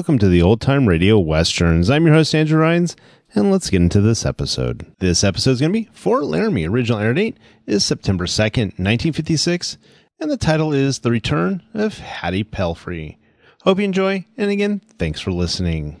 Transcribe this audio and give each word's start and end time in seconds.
Welcome 0.00 0.18
to 0.20 0.28
the 0.28 0.40
Old 0.40 0.62
Time 0.62 0.88
Radio 0.88 1.18
Westerns. 1.18 1.90
I'm 1.90 2.06
your 2.06 2.14
host, 2.14 2.34
Andrew 2.34 2.58
Rhynes, 2.58 2.96
and 3.34 3.50
let's 3.50 3.68
get 3.68 3.82
into 3.82 4.00
this 4.00 4.24
episode. 4.24 4.90
This 4.98 5.22
episode 5.22 5.50
is 5.50 5.60
going 5.60 5.74
to 5.74 5.78
be 5.78 5.90
Fort 5.92 6.24
Laramie. 6.24 6.66
Original 6.66 7.00
air 7.00 7.12
date 7.12 7.36
is 7.66 7.84
September 7.84 8.24
2nd, 8.24 8.78
1956, 8.78 9.76
and 10.18 10.30
the 10.30 10.38
title 10.38 10.72
is 10.72 11.00
The 11.00 11.10
Return 11.10 11.62
of 11.74 11.98
Hattie 11.98 12.44
Pelfrey. 12.44 13.18
Hope 13.64 13.76
you 13.76 13.84
enjoy, 13.84 14.24
and 14.38 14.50
again, 14.50 14.80
thanks 14.98 15.20
for 15.20 15.32
listening. 15.32 16.00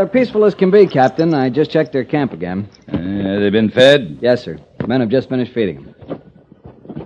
They're 0.00 0.06
peaceful 0.08 0.46
as 0.46 0.54
can 0.54 0.70
be, 0.70 0.86
Captain. 0.86 1.34
I 1.34 1.50
just 1.50 1.70
checked 1.70 1.92
their 1.92 2.04
camp 2.06 2.32
again. 2.32 2.70
Uh, 2.90 3.38
they 3.38 3.50
been 3.50 3.68
fed? 3.68 4.16
Yes, 4.22 4.42
sir. 4.42 4.58
The 4.78 4.86
men 4.86 5.00
have 5.02 5.10
just 5.10 5.28
finished 5.28 5.52
feeding 5.52 5.84
them. 5.84 6.22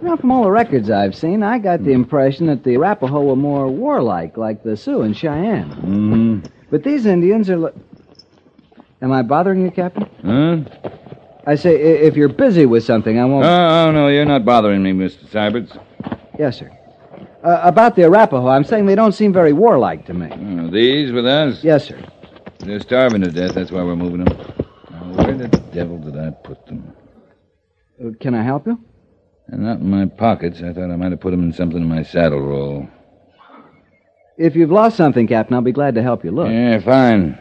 Know, 0.00 0.16
from 0.16 0.30
all 0.30 0.44
the 0.44 0.50
records 0.52 0.90
I've 0.90 1.16
seen, 1.16 1.42
I 1.42 1.58
got 1.58 1.82
the 1.82 1.90
impression 1.90 2.46
that 2.46 2.62
the 2.62 2.76
Arapaho 2.76 3.24
were 3.24 3.34
more 3.34 3.66
warlike, 3.66 4.36
like 4.36 4.62
the 4.62 4.76
Sioux 4.76 5.02
and 5.02 5.16
Cheyenne. 5.16 5.70
Mm-hmm. 5.70 6.40
But 6.70 6.84
these 6.84 7.04
Indians 7.04 7.50
are. 7.50 7.56
Li- 7.56 7.72
Am 9.02 9.10
I 9.10 9.22
bothering 9.22 9.62
you, 9.62 9.72
Captain? 9.72 10.08
Huh? 10.24 10.90
I 11.48 11.56
say, 11.56 11.70
i- 11.74 12.06
if 12.06 12.14
you're 12.16 12.28
busy 12.28 12.64
with 12.64 12.84
something, 12.84 13.18
I 13.18 13.24
won't. 13.24 13.44
Oh, 13.44 13.88
oh, 13.88 13.90
no, 13.90 14.06
you're 14.06 14.24
not 14.24 14.44
bothering 14.44 14.84
me, 14.84 14.92
Mr. 14.92 15.28
Siberts. 15.32 15.72
yes, 16.38 16.60
sir. 16.60 16.70
Uh, 17.42 17.60
about 17.64 17.96
the 17.96 18.04
Arapaho, 18.04 18.46
I'm 18.46 18.62
saying 18.64 18.86
they 18.86 18.94
don't 18.94 19.12
seem 19.12 19.32
very 19.32 19.52
warlike 19.52 20.06
to 20.06 20.14
me. 20.14 20.28
Oh, 20.30 20.70
these 20.70 21.10
with 21.10 21.26
us? 21.26 21.64
Yes, 21.64 21.86
sir. 21.86 21.98
They're 22.64 22.80
starving 22.80 23.20
to 23.22 23.30
death. 23.30 23.54
That's 23.54 23.70
why 23.70 23.82
we're 23.82 23.96
moving 23.96 24.24
them. 24.24 24.38
Now, 24.90 25.24
where 25.24 25.36
the 25.36 25.48
devil 25.72 25.98
did 25.98 26.18
I 26.18 26.30
put 26.30 26.64
them? 26.66 26.92
Uh, 28.02 28.10
can 28.20 28.34
I 28.34 28.42
help 28.42 28.66
you? 28.66 28.78
They're 29.48 29.58
not 29.58 29.80
in 29.80 29.90
my 29.90 30.06
pockets. 30.06 30.62
I 30.62 30.72
thought 30.72 30.90
I 30.90 30.96
might 30.96 31.10
have 31.12 31.20
put 31.20 31.30
them 31.32 31.42
in 31.42 31.52
something 31.52 31.80
in 31.80 31.88
my 31.88 32.02
saddle 32.02 32.40
roll. 32.40 32.88
If 34.38 34.56
you've 34.56 34.70
lost 34.70 34.96
something, 34.96 35.26
Captain, 35.28 35.54
I'll 35.54 35.60
be 35.62 35.72
glad 35.72 35.94
to 35.94 36.02
help 36.02 36.24
you 36.24 36.30
look. 36.30 36.48
Yeah, 36.48 36.80
fine. 36.80 37.38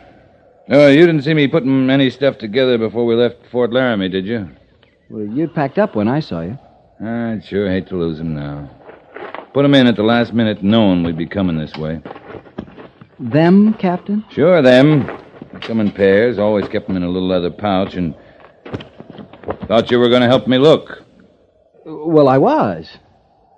Oh, 0.69 0.87
you 0.89 1.05
didn't 1.05 1.23
see 1.23 1.33
me 1.33 1.47
putting 1.47 1.89
any 1.89 2.09
stuff 2.09 2.37
together 2.37 2.77
before 2.77 3.05
we 3.05 3.15
left 3.15 3.37
Fort 3.51 3.71
Laramie, 3.73 4.09
did 4.09 4.25
you? 4.25 4.49
Well, 5.09 5.25
you'd 5.25 5.55
packed 5.55 5.79
up 5.79 5.95
when 5.95 6.07
I 6.07 6.19
saw 6.19 6.41
you. 6.41 6.57
I'd 7.03 7.43
sure 7.45 7.69
hate 7.69 7.87
to 7.87 7.95
lose 7.97 8.17
them 8.17 8.35
now. 8.35 8.69
Put 9.53 9.63
them 9.63 9.73
in 9.73 9.87
at 9.87 9.95
the 9.95 10.03
last 10.03 10.33
minute, 10.33 10.63
knowing 10.63 11.03
we'd 11.03 11.17
be 11.17 11.27
coming 11.27 11.57
this 11.57 11.75
way. 11.75 12.01
Them, 13.19 13.73
Captain? 13.75 14.25
Sure, 14.31 14.61
them. 14.61 15.07
They 15.51 15.59
come 15.59 15.79
in 15.79 15.91
pairs. 15.91 16.39
Always 16.39 16.67
kept 16.67 16.87
them 16.87 16.97
in 16.97 17.03
a 17.03 17.09
little 17.09 17.27
leather 17.27 17.51
pouch, 17.51 17.95
and 17.95 18.15
thought 19.67 19.91
you 19.91 19.99
were 19.99 20.09
going 20.09 20.21
to 20.21 20.27
help 20.27 20.47
me 20.47 20.57
look. 20.57 21.03
Well, 21.85 22.27
I 22.27 22.37
was. 22.37 22.89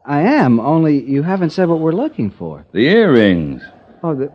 I 0.06 0.22
am, 0.22 0.60
only 0.60 1.04
you 1.04 1.24
haven't 1.24 1.50
said 1.50 1.68
what 1.68 1.80
we're 1.80 1.92
looking 1.92 2.30
for. 2.30 2.66
The 2.74 2.88
earrings. 2.88 3.64
Oh, 4.04 4.14
the. 4.14 4.32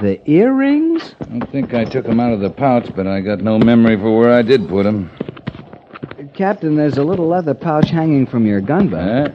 The 0.00 0.20
earrings? 0.28 1.14
I 1.20 1.44
think 1.46 1.74
I 1.74 1.84
took 1.84 2.06
them 2.06 2.18
out 2.18 2.32
of 2.32 2.40
the 2.40 2.50
pouch, 2.50 2.88
but 2.96 3.06
I 3.06 3.20
got 3.20 3.40
no 3.40 3.58
memory 3.58 3.96
for 3.96 4.18
where 4.18 4.32
I 4.32 4.42
did 4.42 4.68
put 4.68 4.84
them. 4.84 5.10
Captain, 6.34 6.76
there's 6.76 6.96
a 6.96 7.04
little 7.04 7.28
leather 7.28 7.54
pouch 7.54 7.90
hanging 7.90 8.26
from 8.26 8.46
your 8.46 8.60
gun 8.60 8.88
belt. 8.88 9.32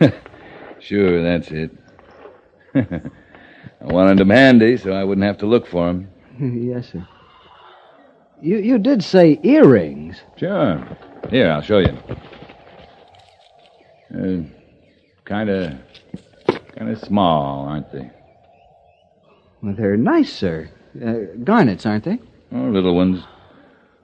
Huh? 0.00 0.10
sure, 0.80 1.22
that's 1.22 1.50
it. 1.52 1.70
I 2.74 3.00
wanted 3.80 4.18
them 4.18 4.30
handy 4.30 4.76
so 4.76 4.92
I 4.92 5.04
wouldn't 5.04 5.26
have 5.26 5.38
to 5.38 5.46
look 5.46 5.66
for 5.66 5.86
them. 5.86 6.08
yes, 6.40 6.92
sir. 6.92 7.06
You 8.42 8.58
you 8.58 8.78
did 8.78 9.04
say 9.04 9.38
earrings. 9.42 10.20
Sure. 10.36 10.86
Here, 11.28 11.50
I'll 11.50 11.60
show 11.62 11.78
you. 11.78 11.96
Kind 15.24 15.50
of, 15.50 15.72
kind 16.74 16.90
of 16.90 16.98
small, 16.98 17.66
aren't 17.68 17.92
they? 17.92 18.10
Well, 19.62 19.74
they're 19.74 19.96
nice, 19.96 20.32
sir. 20.32 20.70
Uh, 21.00 21.36
garnets, 21.44 21.86
aren't 21.86 22.04
they? 22.04 22.18
Oh, 22.52 22.62
little 22.62 22.96
ones. 22.96 23.22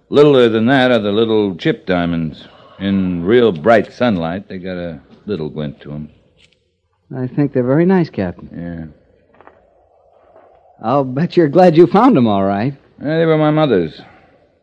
Littler 0.08 0.48
than 0.48 0.66
that 0.66 0.92
are 0.92 1.00
the 1.00 1.10
little 1.10 1.56
chip 1.56 1.86
diamonds. 1.86 2.46
In 2.78 3.24
real 3.24 3.50
bright 3.50 3.92
sunlight, 3.92 4.48
they 4.48 4.58
got 4.58 4.76
a 4.76 5.00
little 5.24 5.48
glint 5.48 5.80
to 5.80 5.88
them. 5.88 6.10
I 7.14 7.26
think 7.26 7.52
they're 7.52 7.62
very 7.62 7.86
nice, 7.86 8.10
Captain. 8.10 8.50
Yeah. 8.52 9.50
I'll 10.82 11.04
bet 11.04 11.36
you're 11.36 11.48
glad 11.48 11.76
you 11.76 11.86
found 11.86 12.16
them 12.16 12.26
all 12.26 12.44
right. 12.44 12.74
Yeah, 13.00 13.18
they 13.18 13.26
were 13.26 13.38
my 13.38 13.50
mother's. 13.50 14.00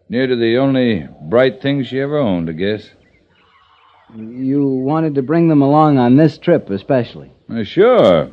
Near 0.09 0.27
to 0.27 0.35
the 0.35 0.57
only 0.57 1.07
bright 1.21 1.61
thing 1.61 1.83
she 1.83 1.99
ever 1.99 2.17
owned, 2.17 2.49
I 2.49 2.53
guess. 2.53 2.89
You 4.15 4.67
wanted 4.67 5.15
to 5.15 5.23
bring 5.23 5.47
them 5.47 5.61
along 5.61 5.97
on 5.97 6.17
this 6.17 6.37
trip, 6.37 6.69
especially. 6.69 7.31
Uh, 7.49 7.63
sure. 7.63 8.29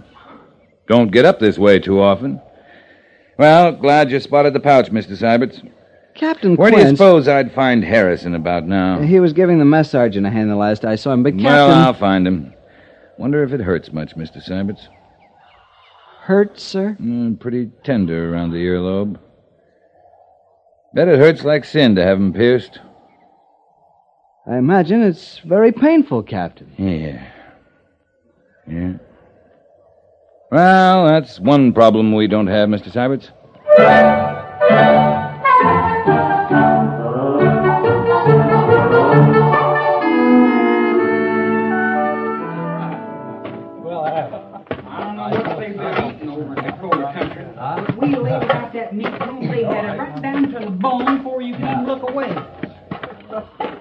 Don't 0.88 1.10
get 1.10 1.24
up 1.24 1.38
this 1.38 1.56
way 1.56 1.78
too 1.78 2.00
often. 2.02 2.40
Well, 3.38 3.72
glad 3.72 4.10
you 4.10 4.20
spotted 4.20 4.52
the 4.52 4.60
pouch, 4.60 4.90
Mr. 4.90 5.16
Siberts. 5.16 5.62
Captain 6.14 6.56
Where 6.56 6.70
do 6.70 6.78
you 6.78 6.88
suppose 6.88 7.28
I'd 7.28 7.54
find 7.54 7.82
Harrison 7.82 8.34
about 8.34 8.66
now? 8.66 9.00
He 9.00 9.20
was 9.20 9.32
giving 9.32 9.58
the 9.58 9.64
mess 9.64 9.90
sergeant 9.90 10.26
a 10.26 10.30
hand 10.30 10.50
the 10.50 10.56
last 10.56 10.84
I 10.84 10.96
saw 10.96 11.12
him, 11.12 11.22
but 11.22 11.32
Captain. 11.32 11.46
Well, 11.46 11.70
I'll 11.70 11.94
find 11.94 12.26
him. 12.26 12.52
Wonder 13.20 13.43
if 13.44 13.52
it 13.52 13.61
hurts 13.61 13.93
much, 13.93 14.17
Mr. 14.17 14.43
Siberts. 14.43 14.88
Hurts, 16.22 16.62
sir? 16.62 16.96
Mm, 16.99 17.38
pretty 17.38 17.70
tender 17.84 18.32
around 18.32 18.52
the 18.52 18.64
earlobe. 18.64 19.19
Bet 20.94 21.06
it 21.06 21.19
hurts 21.19 21.44
like 21.44 21.67
sin 21.67 21.96
to 21.96 22.02
have 22.02 22.17
him 22.17 22.32
pierced. 22.32 22.78
I 24.50 24.56
imagine 24.56 25.02
it's 25.02 25.38
very 25.40 25.70
painful, 25.70 26.22
Captain. 26.22 26.72
Yeah. 26.78 27.31
Yeah. 28.67 28.93
Well, 30.50 31.06
that's 31.08 31.38
one 31.38 31.75
problem 31.75 32.14
we 32.14 32.26
don't 32.26 32.46
have, 32.46 32.70
Mr. 32.70 32.90
Siberts. 32.90 33.28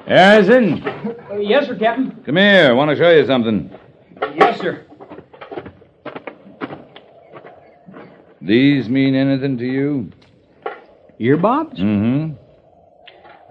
Harrison, 0.09 0.81
Uh, 1.31 1.37
yes, 1.37 1.67
sir, 1.67 1.75
Captain. 1.77 2.11
come 2.25 2.35
here. 2.37 2.67
I 2.69 2.71
want 2.73 2.89
to 2.89 2.95
show 2.97 3.11
you 3.11 3.25
something. 3.27 3.69
Yes, 4.35 4.59
sir. 4.59 4.83
These 8.41 8.89
mean 8.89 9.13
anything 9.15 9.57
to 9.59 9.65
you? 9.65 10.11
Earbobs? 11.19 11.77
Mm-hmm. 11.77 12.33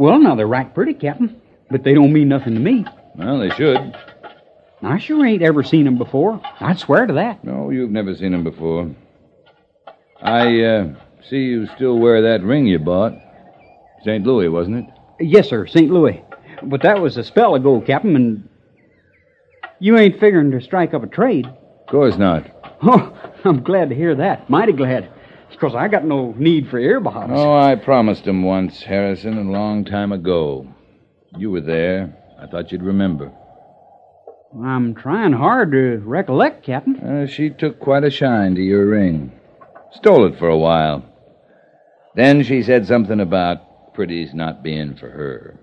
Well, 0.02 0.18
now, 0.18 0.34
they're 0.34 0.46
right 0.48 0.72
pretty, 0.74 0.94
Captain. 0.94 1.40
But 1.70 1.84
they 1.84 1.94
don't 1.94 2.12
mean 2.12 2.28
nothing 2.28 2.54
to 2.54 2.60
me. 2.60 2.84
Well, 3.14 3.38
they 3.38 3.50
should. 3.50 3.96
I 4.82 4.98
sure 4.98 5.24
ain't 5.26 5.42
ever 5.42 5.62
seen 5.62 5.84
them 5.84 5.96
before. 5.98 6.40
I'd 6.60 6.78
swear 6.78 7.06
to 7.06 7.12
that. 7.14 7.44
No, 7.44 7.70
you've 7.70 7.90
never 7.90 8.14
seen 8.16 8.32
them 8.32 8.42
before. 8.44 8.90
I 10.22 10.60
uh, 10.62 10.94
see 11.28 11.36
you 11.44 11.68
still 11.76 11.98
wear 11.98 12.22
that 12.22 12.42
ring 12.42 12.66
you 12.66 12.78
bought. 12.78 13.12
St. 14.04 14.24
Louis, 14.26 14.48
wasn't 14.48 14.88
it? 14.88 14.94
Yes, 15.24 15.48
sir, 15.48 15.66
St. 15.66 15.90
Louis. 15.90 16.24
But 16.62 16.82
that 16.82 17.00
was 17.00 17.16
a 17.16 17.24
spell 17.24 17.54
ago, 17.54 17.80
Captain, 17.80 18.16
and 18.16 18.48
you 19.80 19.96
ain't 19.96 20.20
figuring 20.20 20.50
to 20.52 20.60
strike 20.60 20.94
up 20.94 21.02
a 21.02 21.06
trade. 21.06 21.46
Of 21.46 21.86
course 21.86 22.16
not. 22.16 22.46
Oh, 22.82 23.12
I'm 23.44 23.62
glad 23.62 23.88
to 23.90 23.94
hear 23.94 24.14
that. 24.16 24.48
Mighty 24.50 24.72
glad. 24.72 25.10
Because 25.50 25.74
I 25.74 25.88
got 25.88 26.04
no 26.04 26.34
need 26.36 26.68
for 26.68 26.78
earbobs. 26.78 27.30
Oh, 27.30 27.56
I 27.56 27.74
promised 27.74 28.26
him 28.26 28.42
once, 28.42 28.82
Harrison, 28.82 29.38
a 29.38 29.50
long 29.50 29.84
time 29.84 30.12
ago. 30.12 30.66
You 31.36 31.50
were 31.50 31.60
there. 31.60 32.14
I 32.40 32.46
thought 32.46 32.70
you'd 32.70 32.82
remember. 32.82 33.32
I'm 34.62 34.94
trying 34.94 35.32
hard 35.32 35.72
to 35.72 35.98
recollect, 36.04 36.64
Captain. 36.64 36.96
Uh, 36.96 37.26
she 37.26 37.50
took 37.50 37.80
quite 37.80 38.04
a 38.04 38.10
shine 38.10 38.54
to 38.54 38.62
your 38.62 38.86
ring. 38.86 39.32
Stole 39.92 40.26
it 40.26 40.38
for 40.38 40.48
a 40.48 40.56
while. 40.56 41.04
Then 42.14 42.42
she 42.42 42.62
said 42.62 42.86
something 42.86 43.20
about 43.20 43.94
pretties 43.94 44.34
not 44.34 44.62
being 44.62 44.96
for 44.96 45.10
her. 45.10 45.58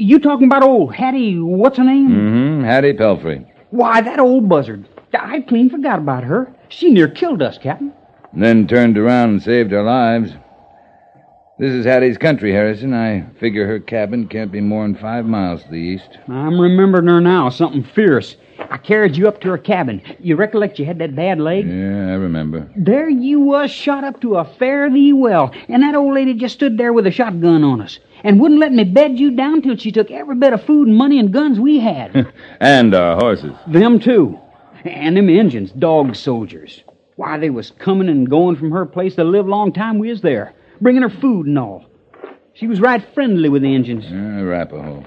You 0.00 0.20
talking 0.20 0.46
about 0.46 0.62
old 0.62 0.94
Hattie, 0.94 1.40
what's 1.40 1.76
her 1.76 1.82
name? 1.82 2.10
Mm-hmm. 2.10 2.64
Hattie 2.64 2.92
Pelfrey. 2.92 3.44
Why, 3.70 4.00
that 4.00 4.20
old 4.20 4.48
buzzard. 4.48 4.88
I 5.12 5.40
clean 5.40 5.68
forgot 5.68 5.98
about 5.98 6.22
her. 6.22 6.54
She 6.68 6.90
near 6.90 7.08
killed 7.08 7.42
us, 7.42 7.58
Captain. 7.58 7.92
And 8.32 8.42
then 8.42 8.68
turned 8.68 8.96
around 8.96 9.30
and 9.30 9.42
saved 9.42 9.72
our 9.72 9.82
lives. 9.82 10.30
This 11.58 11.72
is 11.72 11.84
Hattie's 11.84 12.16
country, 12.16 12.52
Harrison. 12.52 12.94
I 12.94 13.26
figure 13.40 13.66
her 13.66 13.80
cabin 13.80 14.28
can't 14.28 14.52
be 14.52 14.60
more 14.60 14.84
than 14.84 14.94
five 14.94 15.26
miles 15.26 15.64
to 15.64 15.70
the 15.70 15.76
east. 15.76 16.16
I'm 16.28 16.60
remembering 16.60 17.08
her 17.08 17.20
now, 17.20 17.48
something 17.48 17.82
fierce. 17.82 18.36
I 18.70 18.76
carried 18.76 19.16
you 19.16 19.26
up 19.26 19.40
to 19.40 19.48
her 19.48 19.58
cabin. 19.58 20.00
You 20.20 20.36
recollect 20.36 20.78
you 20.78 20.84
had 20.84 21.00
that 21.00 21.16
bad 21.16 21.40
leg? 21.40 21.66
Yeah, 21.66 22.10
I 22.10 22.14
remember. 22.14 22.70
There 22.76 23.08
you 23.08 23.40
was, 23.40 23.72
shot 23.72 24.04
up 24.04 24.20
to 24.20 24.36
a 24.36 24.44
fare 24.44 24.88
thee 24.88 25.12
well, 25.12 25.52
and 25.68 25.82
that 25.82 25.96
old 25.96 26.14
lady 26.14 26.34
just 26.34 26.54
stood 26.54 26.78
there 26.78 26.92
with 26.92 27.08
a 27.08 27.10
shotgun 27.10 27.64
on 27.64 27.80
us, 27.80 27.98
and 28.24 28.40
wouldn't 28.40 28.60
let 28.60 28.72
me 28.72 28.84
bed 28.84 29.18
you 29.18 29.30
down 29.30 29.62
till 29.62 29.76
she 29.76 29.92
took 29.92 30.10
every 30.10 30.36
bit 30.36 30.52
of 30.52 30.64
food 30.64 30.88
and 30.88 30.96
money 30.96 31.18
and 31.18 31.32
guns 31.32 31.58
we 31.60 31.80
had. 31.80 32.32
And 32.60 32.94
our 32.94 33.16
horses. 33.16 33.52
them 33.66 33.98
too. 34.00 34.38
And 34.84 35.16
them 35.16 35.28
Injuns, 35.28 35.72
dog 35.72 36.14
soldiers. 36.16 36.82
Why, 37.16 37.36
they 37.38 37.50
was 37.50 37.72
coming 37.72 38.08
and 38.08 38.28
going 38.28 38.56
from 38.56 38.70
her 38.70 38.86
place 38.86 39.16
the 39.16 39.24
live 39.24 39.46
long 39.46 39.72
time 39.72 39.98
we 39.98 40.08
was 40.10 40.20
there, 40.20 40.54
bringing 40.80 41.02
her 41.02 41.10
food 41.10 41.46
and 41.46 41.58
all. 41.58 41.84
She 42.54 42.66
was 42.66 42.80
right 42.80 43.04
friendly 43.14 43.48
with 43.48 43.62
the 43.62 43.74
Injuns. 43.74 44.04
Uh, 44.06 44.42
Arapaho. 44.44 45.04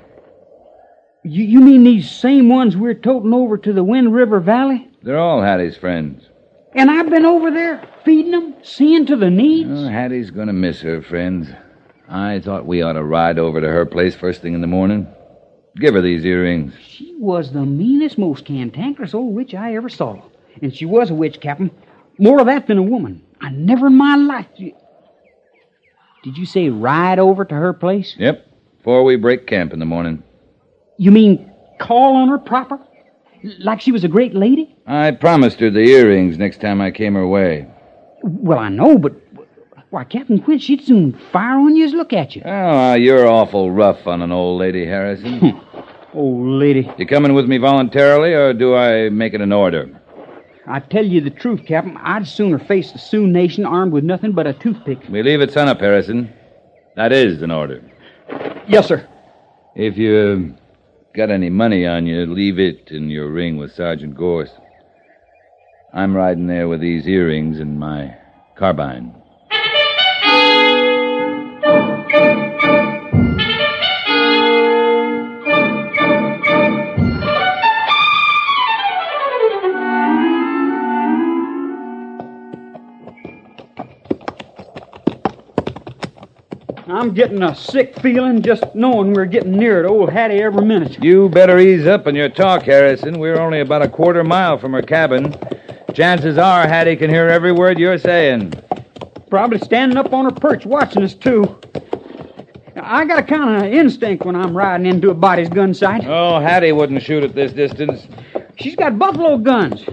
You, 1.24 1.44
you 1.44 1.60
mean 1.62 1.84
these 1.84 2.10
same 2.10 2.50
ones 2.50 2.76
we're 2.76 2.94
toting 2.96 3.34
over 3.34 3.58
to 3.58 3.74
the 3.74 3.84
Wind 3.84 4.14
River 4.14 4.40
Valley? 4.40 4.90
They're 5.04 5.20
all 5.20 5.42
Hattie's 5.42 5.78
friends. 5.78 6.28
And 6.74 6.90
I've 6.90 7.10
been 7.10 7.26
over 7.26 7.52
there 7.52 7.88
feeding 8.06 8.32
them, 8.32 8.56
seeing 8.64 9.06
to 9.08 9.16
the 9.16 9.30
needs. 9.30 9.70
Oh, 9.72 9.88
Hattie's 9.88 10.32
gonna 10.32 10.54
miss 10.54 10.82
her 10.82 11.02
friends. 11.02 11.50
I 12.12 12.42
thought 12.42 12.66
we 12.66 12.82
ought 12.82 12.94
to 12.94 13.04
ride 13.04 13.40
over 13.40 13.62
to 13.62 13.68
her 13.68 13.86
place 13.86 14.16
first 14.16 14.42
thing 14.42 14.54
in 14.54 14.60
the 14.60 14.68
morning. 14.68 15.08
Give 15.78 15.94
her 15.94 16.02
these 16.02 16.26
earrings. 16.26 16.74
She 16.82 17.16
was 17.18 17.54
the 17.54 17.66
meanest, 17.66 18.18
most 18.18 18.44
cantankerous 18.44 19.14
old 19.14 19.34
witch 19.34 19.56
I 19.56 19.76
ever 19.76 19.88
saw. 19.88 20.22
And 20.62 20.76
she 20.76 20.86
was 20.86 21.10
a 21.10 21.14
witch, 21.14 21.40
Captain. 21.40 21.72
More 22.20 22.42
of 22.42 22.48
that 22.48 22.68
than 22.68 22.78
a 22.78 22.84
woman. 22.84 23.24
I 23.40 23.50
never 23.52 23.88
in 23.88 23.96
my 23.96 24.18
life. 24.18 24.48
Did 24.58 26.38
you 26.38 26.46
say 26.46 26.70
ride 26.70 27.18
over 27.18 27.46
to 27.46 27.56
her 27.56 27.72
place? 27.72 28.16
Yep, 28.20 28.46
before 28.78 29.06
we 29.06 29.16
break 29.16 29.48
camp 29.48 29.72
in 29.72 29.80
the 29.80 29.86
morning. 29.86 30.22
You 30.98 31.12
mean 31.12 31.50
call 31.80 32.18
on 32.18 32.28
her 32.28 32.38
proper? 32.38 32.78
Like 33.60 33.80
she 33.80 33.94
was 33.94 34.04
a 34.04 34.10
great 34.10 34.36
lady? 34.36 34.76
I 34.86 35.12
promised 35.12 35.62
her 35.62 35.70
the 35.70 35.80
earrings 35.80 36.38
next 36.38 36.60
time 36.60 36.82
I 36.82 36.92
came 36.92 37.16
her 37.16 37.26
way. 37.26 37.68
Well, 38.22 38.60
I 38.60 38.70
know, 38.70 38.98
but 38.98 39.14
why, 39.92 40.06
Captain 40.06 40.42
Quinn, 40.42 40.58
she'd 40.58 40.86
soon 40.86 41.12
fire 41.34 41.60
on 41.60 41.76
you 41.76 41.86
as 41.86 41.94
look 41.94 42.14
at 42.14 42.34
you. 42.34 42.42
Oh, 42.46 42.50
ah, 42.50 42.94
you're 42.94 43.28
awful 43.28 43.70
rough 43.72 44.08
on 44.08 44.22
an 44.22 44.32
old 44.32 44.58
lady, 44.58 44.86
Harrison. 44.86 45.62
old 46.14 46.48
lady. 46.48 46.90
You 46.98 47.06
coming 47.06 47.34
with 47.34 47.46
me 47.46 47.58
voluntarily, 47.58 48.34
or 48.34 48.54
do 48.54 48.74
I 48.74 49.10
make 49.10 49.34
it 49.34 49.42
an 49.42 49.52
order? 49.52 49.90
I 50.66 50.80
tell 50.80 51.06
you 51.06 51.20
the 51.20 51.30
truth, 51.30 51.66
Captain. 51.68 51.98
I'd 51.98 52.26
sooner 52.26 52.58
face 52.58 52.94
the 52.94 53.00
Sioux 53.00 53.28
Nation 53.28 53.66
armed 53.66 53.92
with 53.92 54.06
nothing 54.06 54.32
but 54.32 54.48
a 54.48 54.54
toothpick. 54.54 55.00
We 55.10 55.24
leave 55.24 55.42
at 55.42 55.52
sunup, 55.52 55.82
Harrison. 55.82 56.32
That 56.96 57.12
is 57.12 57.42
an 57.42 57.52
order. 57.52 57.84
Yes, 58.70 58.88
sir. 58.88 59.06
If 59.76 59.98
you 59.98 60.56
uh, 60.56 61.18
got 61.18 61.32
any 61.32 61.50
money 61.50 61.86
on 61.86 62.06
you, 62.06 62.26
leave 62.26 62.60
it 62.60 62.92
in 62.92 63.10
your 63.10 63.30
ring 63.30 63.58
with 63.58 63.74
Sergeant 63.74 64.16
Goerss. 64.16 64.52
I'm 65.94 66.16
riding 66.16 66.48
there 66.48 66.70
with 66.70 66.80
these 66.80 67.06
earrings 67.08 67.60
and 67.60 67.78
my 67.78 68.16
carbine. 68.56 69.21
I'm 87.02 87.16
getting 87.16 87.42
a 87.42 87.56
sick 87.56 88.00
feeling 88.00 88.44
just 88.44 88.64
knowing 88.76 89.14
we're 89.14 89.26
getting 89.26 89.58
near 89.58 89.82
to 89.82 89.88
old 89.88 90.12
Hattie 90.12 90.40
every 90.40 90.64
minute. 90.64 91.04
You 91.04 91.30
better 91.30 91.58
ease 91.58 91.88
up 91.88 92.06
in 92.06 92.14
your 92.14 92.30
talk, 92.30 92.62
Harrison. 92.62 93.18
We're 93.18 93.40
only 93.40 93.60
about 93.60 93.82
a 93.82 93.90
quarter 93.90 94.24
mile 94.24 94.60
from 94.60 94.74
her 94.74 94.84
cabin. 94.84 95.36
Chances 95.96 96.38
are 96.38 96.68
Hattie 96.68 96.96
can 96.96 97.10
hear 97.10 97.28
every 97.28 97.54
word 97.54 97.80
you're 97.80 97.98
saying. 97.98 98.54
Probably 99.32 99.58
standing 99.58 99.98
up 99.98 100.14
on 100.14 100.26
her 100.26 100.32
perch 100.32 100.68
watching 100.68 101.02
us, 101.02 101.16
too. 101.16 101.60
I 102.80 103.04
got 103.06 103.18
a 103.18 103.24
kind 103.24 103.66
of 103.66 103.74
instinct 103.74 104.24
when 104.24 104.36
I'm 104.36 104.56
riding 104.56 104.86
into 104.86 105.10
a 105.10 105.16
body's 105.16 105.50
gun 105.50 105.74
sight. 105.74 106.06
Oh, 106.06 106.40
Hattie 106.40 106.72
wouldn't 106.72 107.02
shoot 107.02 107.24
at 107.24 107.34
this 107.34 107.52
distance. 107.52 108.06
She's 108.58 108.76
got 108.76 109.00
buffalo 109.00 109.40
guns. 109.40 109.84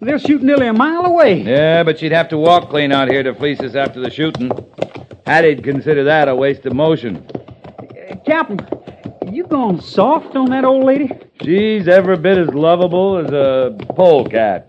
They'll 0.00 0.16
shoot 0.16 0.42
nearly 0.42 0.68
a 0.68 0.72
mile 0.72 1.04
away. 1.04 1.42
Yeah, 1.42 1.82
but 1.82 1.98
she'd 1.98 2.12
have 2.12 2.30
to 2.30 2.38
walk 2.38 2.70
clean 2.70 2.92
out 2.92 3.10
here 3.10 3.22
to 3.22 3.34
fleece 3.34 3.60
us 3.60 3.74
after 3.74 4.00
the 4.00 4.10
shooting. 4.10 4.50
Hattie'd 5.26 5.64
consider 5.64 6.04
that 6.04 6.28
a 6.28 6.34
waste 6.34 6.66
of 6.66 6.72
motion. 6.72 7.26
Captain, 8.24 8.60
you 9.32 9.44
gone 9.44 9.80
soft 9.80 10.36
on 10.36 10.50
that 10.50 10.64
old 10.64 10.84
lady? 10.84 11.10
She's 11.42 11.88
every 11.88 12.16
bit 12.16 12.38
as 12.38 12.48
lovable 12.54 13.18
as 13.18 13.32
a 13.32 13.76
polecat. 13.96 14.68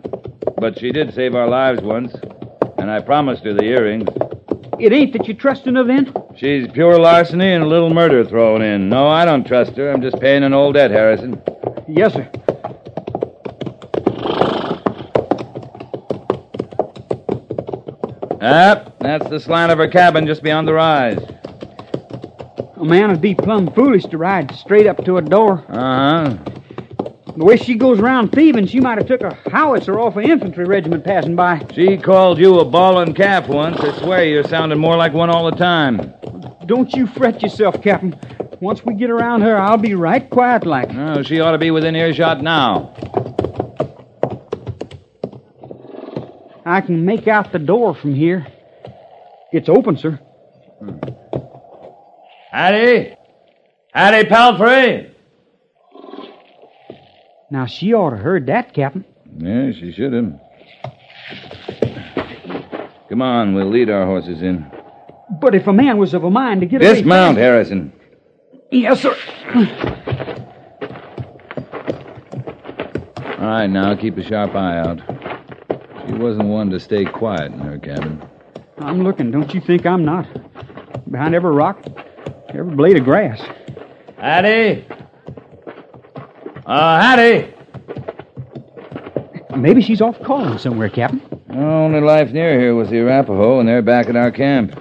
But 0.57 0.79
she 0.79 0.91
did 0.91 1.13
save 1.13 1.35
our 1.35 1.47
lives 1.47 1.81
once, 1.81 2.15
and 2.79 2.89
I 2.89 3.01
promised 3.01 3.43
her 3.43 3.53
the 3.53 3.65
earrings. 3.65 4.09
It 4.79 4.91
ain't 4.91 5.13
that 5.13 5.27
you 5.27 5.35
trusting 5.35 5.75
her 5.75 5.83
then? 5.83 6.11
She's 6.35 6.67
pure 6.67 6.99
larceny 6.99 7.53
and 7.53 7.63
a 7.63 7.67
little 7.67 7.91
murder 7.91 8.25
thrown 8.25 8.63
in. 8.63 8.89
No, 8.89 9.07
I 9.07 9.25
don't 9.25 9.45
trust 9.45 9.75
her. 9.77 9.91
I'm 9.91 10.01
just 10.01 10.19
paying 10.19 10.43
an 10.43 10.53
old 10.53 10.73
debt, 10.73 10.89
Harrison. 10.89 11.41
Yes, 11.87 12.13
sir. 12.13 12.29
Ah, 18.41 18.91
that's 18.99 19.27
the 19.29 19.39
slant 19.39 19.71
of 19.71 19.77
her 19.77 19.87
cabin 19.87 20.27
just 20.27 20.43
beyond 20.43 20.67
the 20.67 20.73
rise. 20.73 21.19
A 22.75 22.85
man 22.85 23.09
would 23.09 23.21
be 23.21 23.33
plumb 23.33 23.71
foolish 23.73 24.03
to 24.05 24.17
ride 24.17 24.53
straight 24.55 24.85
up 24.85 25.03
to 25.05 25.17
a 25.17 25.21
door. 25.21 25.65
Uh 25.69 25.73
huh. 26.27 26.37
The 27.35 27.45
way 27.45 27.57
she 27.57 27.75
goes 27.75 27.99
around 27.99 28.31
thieving, 28.31 28.67
she 28.67 28.79
might 28.79 28.97
have 28.97 29.07
took 29.07 29.21
a 29.21 29.37
howitzer 29.49 29.99
off 29.99 30.15
an 30.17 30.23
infantry 30.23 30.65
regiment 30.65 31.03
passing 31.03 31.35
by. 31.35 31.65
She 31.73 31.97
called 31.97 32.39
you 32.39 32.59
a 32.59 32.65
ballin' 32.65 33.13
calf 33.13 33.47
once. 33.47 33.79
I 33.79 33.95
swear 33.99 34.25
you're 34.25 34.43
sounding 34.43 34.79
more 34.79 34.97
like 34.97 35.13
one 35.13 35.29
all 35.29 35.49
the 35.49 35.55
time. 35.57 36.13
Don't 36.65 36.91
you 36.93 37.05
fret 37.07 37.41
yourself, 37.43 37.81
Captain. 37.81 38.19
Once 38.59 38.83
we 38.83 38.95
get 38.95 39.11
around 39.11 39.41
her, 39.41 39.55
I'll 39.55 39.77
be 39.77 39.93
right 39.93 40.27
quiet 40.29 40.65
like. 40.65 40.89
Oh, 40.91 41.21
she 41.21 41.39
ought 41.39 41.51
to 41.51 41.59
be 41.59 41.69
within 41.69 41.95
earshot 41.95 42.41
now. 42.41 42.91
I 46.67 46.81
can 46.81 47.05
make 47.05 47.29
out 47.29 47.53
the 47.53 47.59
door 47.59 47.95
from 47.95 48.13
here. 48.13 48.45
It's 49.53 49.69
open, 49.69 49.95
sir. 49.95 50.19
Hattie? 52.51 53.15
Hattie 53.93 54.27
Pelfrey? 54.27 55.13
Now, 57.49 57.67
she 57.67 57.93
ought 57.93 58.09
to 58.09 58.17
heard 58.17 58.47
that, 58.47 58.73
Captain. 58.73 59.05
Yeah, 59.37 59.71
she 59.71 59.93
should 59.93 60.11
have. 60.11 60.37
Come 63.07 63.21
on, 63.21 63.53
we'll 63.53 63.69
lead 63.69 63.89
our 63.89 64.05
horses 64.05 64.41
in. 64.41 64.69
But 65.39 65.55
if 65.55 65.67
a 65.67 65.73
man 65.73 65.97
was 65.97 66.13
of 66.13 66.25
a 66.25 66.29
mind 66.29 66.59
to 66.59 66.67
get 66.67 66.81
away... 66.81 66.95
Dismount, 66.95 67.37
Harrison. 67.37 67.93
Yes, 68.71 69.01
sir. 69.01 69.15
All 73.39 73.45
right, 73.45 73.67
now 73.67 73.95
keep 73.95 74.17
a 74.17 74.23
sharp 74.23 74.53
eye 74.53 74.79
out. 74.79 75.16
She 76.07 76.13
wasn't 76.13 76.47
one 76.47 76.69
to 76.69 76.79
stay 76.79 77.05
quiet 77.05 77.51
in 77.51 77.59
her 77.59 77.77
cabin. 77.77 78.21
I'm 78.79 79.03
looking. 79.03 79.31
Don't 79.31 79.53
you 79.53 79.61
think 79.61 79.85
I'm 79.85 80.05
not? 80.05 80.27
Behind 81.11 81.35
every 81.35 81.51
rock, 81.51 81.83
every 82.49 82.75
blade 82.75 82.97
of 82.97 83.03
grass. 83.03 83.41
Hattie? 84.17 84.85
Uh, 86.65 87.01
Hattie? 87.01 87.53
Maybe 89.55 89.81
she's 89.81 90.01
off 90.01 90.21
calling 90.21 90.57
somewhere, 90.59 90.89
Captain. 90.89 91.21
Only 91.49 92.01
life 92.01 92.31
near 92.31 92.59
here 92.59 92.75
was 92.75 92.89
the 92.89 92.99
Arapaho, 92.99 93.59
and 93.59 93.67
they're 93.67 93.81
back 93.81 94.07
at 94.07 94.15
our 94.15 94.31
camp. 94.31 94.79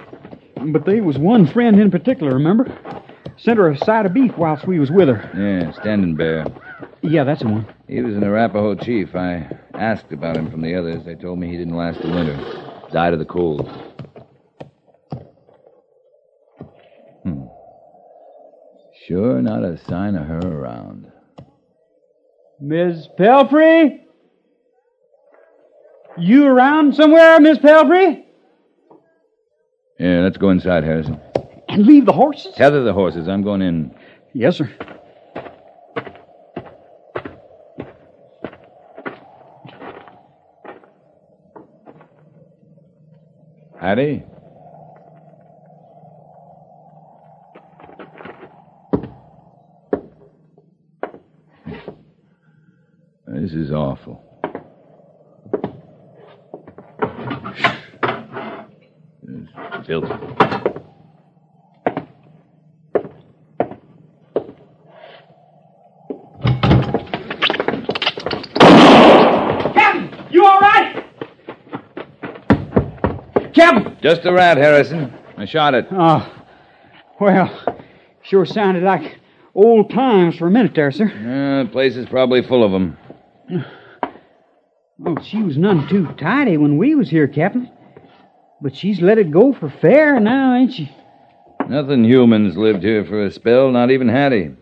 But 0.67 0.85
there 0.85 1.03
was 1.03 1.17
one 1.17 1.47
friend 1.47 1.79
in 1.79 1.89
particular, 1.89 2.33
remember? 2.33 2.65
Sent 3.37 3.57
her 3.57 3.69
a 3.69 3.77
side 3.77 4.05
of 4.05 4.13
beef 4.13 4.37
whilst 4.37 4.67
we 4.67 4.79
was 4.79 4.91
with 4.91 5.07
her. 5.07 5.29
Yeah, 5.35 5.71
Standing 5.71 6.15
Bear. 6.15 6.45
Yeah, 7.01 7.23
that's 7.23 7.41
the 7.41 7.47
one. 7.47 7.67
He 7.87 8.01
was 8.01 8.15
an 8.15 8.23
Arapaho 8.23 8.75
chief. 8.75 9.15
I 9.15 9.47
asked 9.77 10.11
about 10.11 10.35
him 10.35 10.49
from 10.49 10.61
the 10.61 10.75
others. 10.75 11.03
They 11.05 11.15
told 11.15 11.39
me 11.39 11.49
he 11.49 11.57
didn't 11.57 11.75
last 11.75 12.01
the 12.01 12.09
winter. 12.09 12.35
Died 12.91 13.13
of 13.13 13.19
the 13.19 13.25
cold. 13.25 13.69
Hmm. 17.23 17.43
Sure 19.05 19.41
not 19.41 19.63
a 19.63 19.77
sign 19.77 20.15
of 20.15 20.25
her 20.27 20.39
around. 20.39 21.11
Miss 22.59 23.07
Pelfrey? 23.19 24.01
You 26.17 26.47
around 26.47 26.95
somewhere, 26.95 27.39
Miss 27.39 27.59
Pelfrey? 27.59 28.23
Yeah, 29.99 30.21
let's 30.21 30.37
go 30.37 30.49
inside, 30.49 30.83
Harrison. 30.83 31.19
And 31.69 31.85
leave 31.85 32.05
the 32.05 32.13
horses? 32.13 32.55
Tether 32.55 32.83
the 32.83 32.93
horses. 32.93 33.27
I'm 33.27 33.43
going 33.43 33.61
in. 33.61 33.93
Yes, 34.33 34.57
sir. 34.57 34.71
Hattie? 43.87 44.21
This 53.27 53.53
is 53.53 53.71
awful. 53.71 54.21
It's. 59.85 60.09
Captain, 69.73 70.27
you 70.29 70.45
all 70.45 70.59
right? 70.59 70.77
Captain! 73.57 73.97
Just 74.01 74.25
a 74.25 74.31
rat, 74.31 74.57
Harrison. 74.57 75.13
I 75.35 75.45
shot 75.45 75.73
it. 75.73 75.87
Oh, 75.91 76.31
well, 77.19 77.81
sure 78.21 78.45
sounded 78.45 78.83
like 78.83 79.19
old 79.55 79.89
times 79.89 80.37
for 80.37 80.47
a 80.47 80.51
minute 80.51 80.75
there, 80.75 80.91
sir. 80.91 81.05
Yeah, 81.07 81.63
the 81.63 81.69
place 81.71 81.95
is 81.95 82.07
probably 82.07 82.43
full 82.43 82.63
of 82.63 82.71
them. 82.71 82.97
Oh, 85.05 85.17
she 85.23 85.41
was 85.41 85.57
none 85.57 85.87
too 85.87 86.07
tidy 86.19 86.57
when 86.57 86.77
we 86.77 86.95
was 86.95 87.09
here, 87.09 87.27
Captain. 87.27 87.71
But 88.61 88.75
she's 88.75 89.01
let 89.01 89.17
it 89.17 89.31
go 89.31 89.53
for 89.53 89.69
fair 89.69 90.19
now, 90.19 90.55
ain't 90.55 90.73
she? 90.73 90.91
Nothing 91.69 92.03
humans 92.03 92.55
lived 92.57 92.83
here 92.83 93.05
for 93.05 93.25
a 93.25 93.31
spell, 93.31 93.71
not 93.71 93.91
even 93.91 94.07
Hattie. 94.07 94.55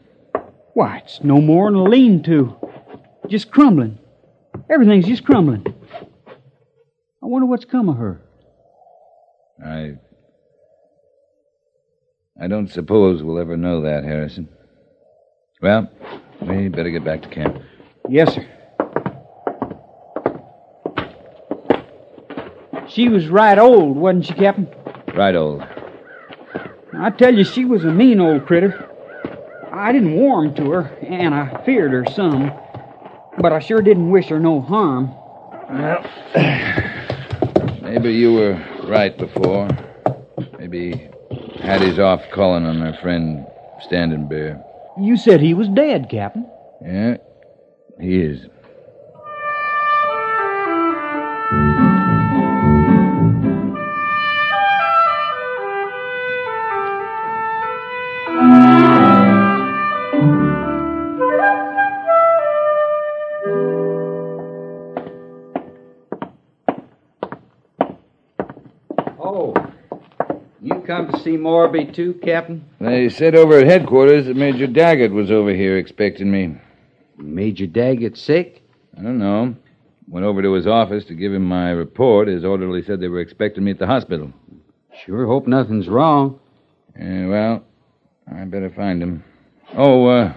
Why, 0.73 0.97
it's 0.97 1.23
no 1.23 1.39
more 1.39 1.71
than 1.71 1.79
a 1.79 1.83
lean-to. 1.83 2.55
Just 3.29 3.51
crumbling. 3.51 3.97
Everything's 4.69 5.05
just 5.05 5.23
crumbling. 5.23 5.65
I 5.97 7.27
wonder 7.27 7.45
what's 7.45 7.65
come 7.65 7.87
of 7.87 7.97
her. 7.97 8.21
I. 9.63 9.93
I 12.41 12.47
don't 12.47 12.69
suppose 12.69 13.23
we'll 13.23 13.39
ever 13.39 13.55
know 13.55 13.81
that, 13.81 14.03
Harrison. 14.03 14.49
Well, 15.61 15.89
we 16.41 16.67
better 16.67 16.89
get 16.89 17.05
back 17.05 17.21
to 17.21 17.29
camp. 17.29 17.61
Yes, 18.09 18.33
sir. 18.33 18.45
She 22.89 23.09
was 23.09 23.27
right 23.27 23.57
old, 23.57 23.97
wasn't 23.97 24.25
she, 24.25 24.33
Captain? 24.33 24.67
Right, 25.15 25.35
old. 25.35 25.63
I 26.93 27.09
tell 27.09 27.33
you, 27.33 27.43
she 27.43 27.65
was 27.65 27.83
a 27.83 27.91
mean 27.91 28.19
old 28.19 28.45
critter. 28.45 28.89
I 29.71 29.91
didn't 29.91 30.15
warm 30.15 30.53
to 30.55 30.71
her, 30.71 30.81
and 31.01 31.33
I 31.33 31.63
feared 31.65 31.91
her 31.91 32.05
some. 32.13 32.51
But 33.37 33.53
I 33.53 33.59
sure 33.59 33.81
didn't 33.81 34.09
wish 34.09 34.27
her 34.27 34.39
no 34.39 34.61
harm. 34.61 35.13
Well, 35.69 36.05
maybe 37.81 38.13
you 38.13 38.33
were 38.33 38.74
right 38.87 39.17
before. 39.17 39.67
Maybe 40.59 41.09
Hattie's 41.61 41.99
off 41.99 42.21
calling 42.33 42.65
on 42.65 42.79
her 42.81 42.97
friend 43.01 43.45
Standing 43.81 44.27
Bear. 44.27 44.63
You 44.99 45.17
said 45.17 45.41
he 45.41 45.53
was 45.53 45.67
dead, 45.69 46.09
Captain. 46.09 46.49
Yeah, 46.81 47.17
he 47.99 48.21
is. 48.21 48.45
You 71.35 71.43
come 71.43 71.71
to 71.71 71.73
see 71.75 71.87
Morby 71.87 71.93
too, 71.93 72.13
Captain? 72.23 72.65
They 72.79 73.09
said 73.09 73.35
over 73.35 73.59
at 73.59 73.67
headquarters 73.67 74.27
that 74.27 74.37
Major 74.37 74.67
Daggett 74.67 75.11
was 75.11 75.31
over 75.31 75.53
here 75.53 75.77
expecting 75.77 76.31
me. 76.31 76.57
Major 77.17 77.67
Daggett 77.67 78.17
sick? 78.17 78.63
I 78.97 79.01
don't 79.01 79.19
know. 79.19 79.55
Went 80.07 80.25
over 80.25 80.41
to 80.41 80.53
his 80.53 80.67
office 80.67 81.03
to 81.05 81.13
give 81.13 81.33
him 81.33 81.43
my 81.43 81.71
report. 81.71 82.27
His 82.27 82.45
orderly 82.45 82.83
said 82.83 82.99
they 82.99 83.07
were 83.07 83.19
expecting 83.19 83.63
me 83.63 83.71
at 83.71 83.79
the 83.79 83.87
hospital. 83.87 84.31
Sure 85.05 85.25
hope 85.25 85.47
nothing's 85.47 85.89
wrong. 85.89 86.39
Yeah, 86.97 87.27
well, 87.27 87.63
I 88.31 88.45
better 88.45 88.69
find 88.69 89.03
him. 89.03 89.23
Oh, 89.75 90.05
uh, 90.05 90.33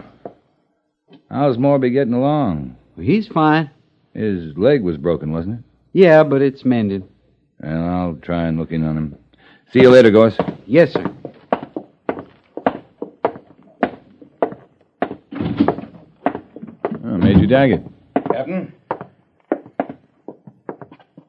how's 1.30 1.58
Morby 1.58 1.92
getting 1.92 2.14
along? 2.14 2.76
He's 2.96 3.28
fine. 3.28 3.70
His 4.14 4.56
leg 4.56 4.82
was 4.82 4.96
broken, 4.96 5.30
wasn't 5.30 5.60
it? 5.60 5.64
Yeah, 5.92 6.24
but 6.24 6.42
it's 6.42 6.64
mended. 6.64 7.04
Well, 7.60 7.84
I'll 7.84 8.14
try 8.16 8.44
and 8.44 8.58
look 8.58 8.72
in 8.72 8.82
on 8.84 8.96
him. 8.96 9.18
See 9.72 9.80
you 9.80 9.90
later, 9.90 10.10
Goerss. 10.10 10.34
Yes, 10.66 10.92
sir. 10.92 11.04
Oh, 17.04 17.18
Major 17.18 17.46
Daggett. 17.46 17.82
Captain? 18.32 18.72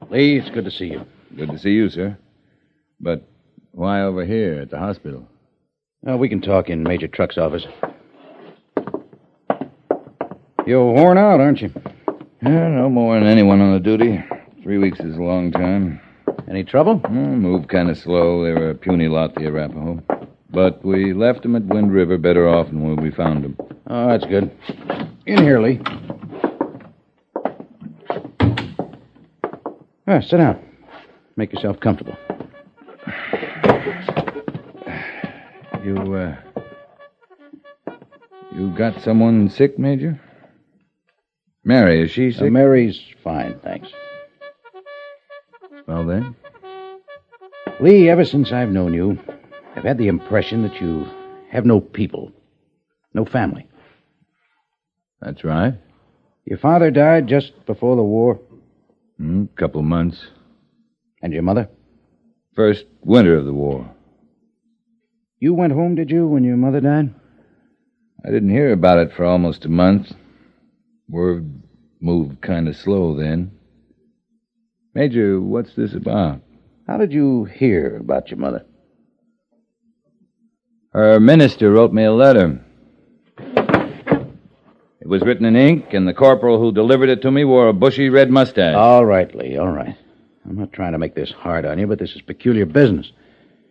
Lee, 0.09 0.37
it's 0.37 0.49
good 0.51 0.65
to 0.65 0.71
see 0.71 0.85
you. 0.85 1.05
Good 1.35 1.49
to 1.49 1.59
see 1.59 1.71
you, 1.71 1.89
sir. 1.89 2.17
But 2.99 3.27
why 3.71 4.01
over 4.01 4.25
here 4.25 4.61
at 4.61 4.71
the 4.71 4.79
hospital? 4.79 5.27
Uh, 6.09 6.15
we 6.17 6.29
can 6.29 6.41
talk 6.41 6.69
in 6.69 6.81
Major 6.81 7.07
Truck's 7.09 7.37
office. 7.37 7.65
You're 10.65 10.93
worn 10.93 11.17
out, 11.17 11.41
aren't 11.41 11.61
you? 11.61 11.71
Yeah, 12.41 12.69
no 12.69 12.89
more 12.89 13.19
than 13.19 13.27
anyone 13.27 13.59
on 13.59 13.73
the 13.73 13.79
duty. 13.79 14.23
Three 14.63 14.77
weeks 14.77 14.99
is 14.99 15.17
a 15.17 15.21
long 15.21 15.51
time. 15.51 15.99
Any 16.49 16.63
trouble? 16.63 16.99
Oh, 17.05 17.09
moved 17.09 17.69
kind 17.69 17.91
of 17.91 17.97
slow. 17.97 18.43
They 18.43 18.51
were 18.53 18.71
a 18.71 18.75
puny 18.75 19.07
lot, 19.07 19.35
the 19.35 19.45
Arapaho. 19.45 20.01
But 20.49 20.83
we 20.83 21.13
left 21.13 21.43
them 21.43 21.55
at 21.55 21.63
Wind 21.65 21.93
River 21.93 22.17
better 22.17 22.49
off 22.49 22.67
than 22.67 22.81
when 22.81 22.95
we 22.95 23.11
found 23.11 23.43
them. 23.43 23.57
Oh, 23.85 24.07
that's 24.07 24.25
good. 24.25 24.49
In 25.27 25.43
here, 25.43 25.61
Lee. 25.61 25.79
Ah, 30.07 30.21
sit 30.21 30.37
down. 30.37 30.59
Make 31.35 31.53
yourself 31.53 31.79
comfortable. 31.79 32.17
You, 35.83 35.97
uh. 36.15 36.35
You 38.55 38.75
got 38.75 38.99
someone 39.01 39.49
sick, 39.49 39.77
Major? 39.77 40.19
Mary, 41.63 42.01
is 42.01 42.09
she 42.09 42.31
sick? 42.31 42.41
Uh, 42.41 42.45
Mary's 42.49 42.99
fine, 43.23 43.59
thanks. 43.59 43.89
Well, 45.85 46.05
then? 46.05 46.35
Lee, 47.81 48.09
ever 48.09 48.25
since 48.25 48.51
I've 48.51 48.71
known 48.71 48.93
you, 48.93 49.17
I've 49.75 49.85
had 49.85 49.97
the 49.97 50.09
impression 50.09 50.63
that 50.63 50.81
you 50.81 51.07
have 51.49 51.65
no 51.65 51.79
people, 51.79 52.33
no 53.13 53.23
family. 53.23 53.67
That's 55.21 55.45
right. 55.45 55.75
Your 56.45 56.57
father 56.57 56.91
died 56.91 57.27
just 57.27 57.65
before 57.65 57.95
the 57.95 58.03
war. 58.03 58.41
Hmm, 59.17 59.45
couple 59.55 59.81
months. 59.81 60.27
And 61.21 61.31
your 61.31 61.43
mother? 61.43 61.69
First 62.53 62.85
winter 63.01 63.37
of 63.37 63.45
the 63.45 63.53
war. 63.53 63.89
You 65.39 65.53
went 65.53 65.71
home, 65.71 65.95
did 65.95 66.11
you, 66.11 66.27
when 66.27 66.43
your 66.43 66.57
mother 66.57 66.81
died? 66.81 67.13
I 68.25 68.29
didn't 68.29 68.49
hear 68.49 68.73
about 68.73 68.99
it 68.99 69.13
for 69.13 69.23
almost 69.23 69.63
a 69.63 69.69
month. 69.69 70.11
Word 71.07 71.63
moved 72.01 72.41
kind 72.41 72.67
of 72.67 72.75
slow 72.75 73.15
then. 73.15 73.51
Major, 74.93 75.39
what's 75.39 75.75
this 75.75 75.93
about? 75.93 76.41
How 76.89 76.97
did 76.97 77.13
you 77.13 77.45
hear 77.45 77.97
about 77.97 78.31
your 78.31 78.39
mother? 78.39 78.65
Her 80.91 81.19
minister 81.19 81.69
wrote 81.69 81.93
me 81.93 82.03
a 82.03 82.11
letter. 82.11 82.65
It 83.37 85.07
was 85.07 85.21
written 85.21 85.45
in 85.45 85.55
ink, 85.55 85.93
and 85.93 86.07
the 86.07 86.15
corporal 86.15 86.59
who 86.59 86.71
delivered 86.71 87.09
it 87.09 87.21
to 87.21 87.29
me 87.29 87.43
wore 87.45 87.67
a 87.67 87.73
bushy 87.73 88.09
red 88.09 88.31
mustache. 88.31 88.75
All 88.75 89.05
right, 89.05 89.33
Lee, 89.35 89.55
all 89.55 89.69
right. 89.69 89.95
I'm 90.43 90.57
not 90.57 90.73
trying 90.73 90.93
to 90.93 90.97
make 90.97 91.13
this 91.13 91.31
hard 91.31 91.63
on 91.63 91.77
you, 91.77 91.85
but 91.85 91.99
this 91.99 92.15
is 92.15 92.23
peculiar 92.23 92.65
business. 92.65 93.11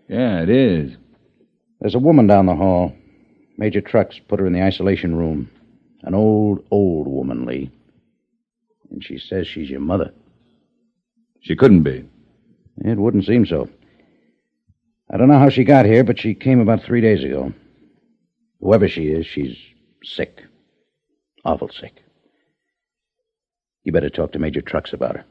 Yeah, 0.08 0.40
it 0.42 0.48
is. 0.48 0.96
There's 1.80 1.96
a 1.96 1.98
woman 1.98 2.28
down 2.28 2.46
the 2.46 2.54
hall. 2.54 2.94
Major 3.56 3.80
Trucks 3.80 4.20
put 4.28 4.38
her 4.38 4.46
in 4.46 4.52
the 4.52 4.62
isolation 4.62 5.16
room. 5.16 5.50
An 6.04 6.14
old, 6.14 6.64
old 6.70 7.08
woman, 7.08 7.46
Lee. 7.46 7.72
And 8.92 9.02
she 9.02 9.18
says 9.18 9.48
she's 9.48 9.68
your 9.68 9.80
mother. 9.80 10.12
She 11.40 11.56
couldn't 11.56 11.82
be. 11.82 12.08
It 12.84 12.98
wouldn't 12.98 13.24
seem 13.24 13.46
so. 13.46 13.68
I 15.10 15.16
don't 15.16 15.28
know 15.28 15.38
how 15.38 15.50
she 15.50 15.64
got 15.64 15.86
here, 15.86 16.04
but 16.04 16.18
she 16.20 16.34
came 16.34 16.60
about 16.60 16.82
three 16.82 17.00
days 17.00 17.24
ago. 17.24 17.52
Whoever 18.60 18.88
she 18.88 19.08
is, 19.08 19.26
she's 19.26 19.56
sick. 20.04 20.42
Awful 21.44 21.70
sick. 21.70 22.02
You 23.84 23.92
better 23.92 24.10
talk 24.10 24.32
to 24.32 24.38
Major 24.38 24.60
Trucks 24.60 24.92
about 24.92 25.16
her. 25.16 25.24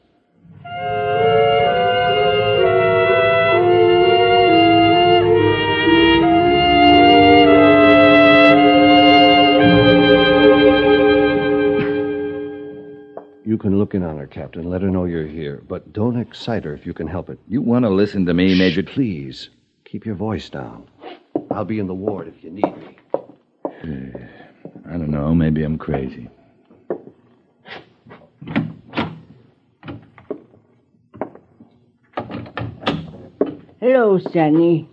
You 13.48 13.56
can 13.56 13.78
look 13.78 13.94
in 13.94 14.02
on 14.02 14.18
her, 14.18 14.26
Captain. 14.26 14.68
Let 14.68 14.82
her 14.82 14.90
know 14.90 15.06
you're 15.06 15.26
here. 15.26 15.62
But 15.66 15.94
don't 15.94 16.20
excite 16.20 16.64
her 16.64 16.74
if 16.74 16.84
you 16.84 16.92
can 16.92 17.06
help 17.06 17.30
it. 17.30 17.38
You 17.48 17.62
want 17.62 17.86
to 17.86 17.88
listen 17.88 18.26
to 18.26 18.34
me, 18.34 18.54
Shh, 18.54 18.58
Major? 18.58 18.82
Please. 18.82 19.48
Keep 19.86 20.04
your 20.04 20.16
voice 20.16 20.50
down. 20.50 20.86
I'll 21.50 21.64
be 21.64 21.78
in 21.78 21.86
the 21.86 21.94
ward 21.94 22.28
if 22.28 22.44
you 22.44 22.50
need 22.50 22.76
me. 22.76 22.98
Eh, 23.64 24.26
I 24.86 24.98
don't 24.98 25.10
know. 25.10 25.34
Maybe 25.34 25.62
I'm 25.62 25.78
crazy. 25.78 26.28
Hello, 33.80 34.18
Sonny. 34.18 34.86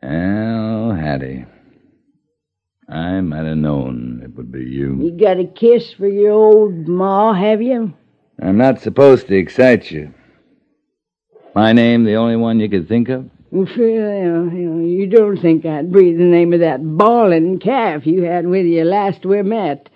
Well, 0.00 0.92
Hattie. 0.92 1.44
I 2.88 3.20
might 3.20 3.44
have 3.44 3.58
known 3.58 4.22
it 4.24 4.34
would 4.34 4.50
be 4.50 4.64
you. 4.64 4.96
You 4.96 5.07
got 5.18 5.38
a 5.38 5.44
kiss 5.44 5.92
for 5.92 6.08
your 6.08 6.32
old 6.32 6.88
ma, 6.88 7.32
have 7.34 7.60
you? 7.60 7.92
I'm 8.40 8.56
not 8.56 8.80
supposed 8.80 9.26
to 9.28 9.36
excite 9.36 9.90
you. 9.90 10.14
My 11.54 11.72
name, 11.72 12.04
the 12.04 12.14
only 12.14 12.36
one 12.36 12.60
you 12.60 12.68
could 12.68 12.88
think 12.88 13.08
of? 13.08 13.28
Well, 13.50 13.66
uh, 13.66 14.50
you, 14.50 15.06
don't 15.06 15.40
think 15.40 15.64
I'd 15.64 15.90
breathe 15.90 16.18
the 16.18 16.24
name 16.24 16.52
of 16.52 16.60
that 16.60 16.80
bawling 16.82 17.58
calf 17.58 18.06
you 18.06 18.22
had 18.22 18.46
with 18.46 18.66
you 18.66 18.84
last 18.84 19.24
we 19.24 19.42
met. 19.42 19.88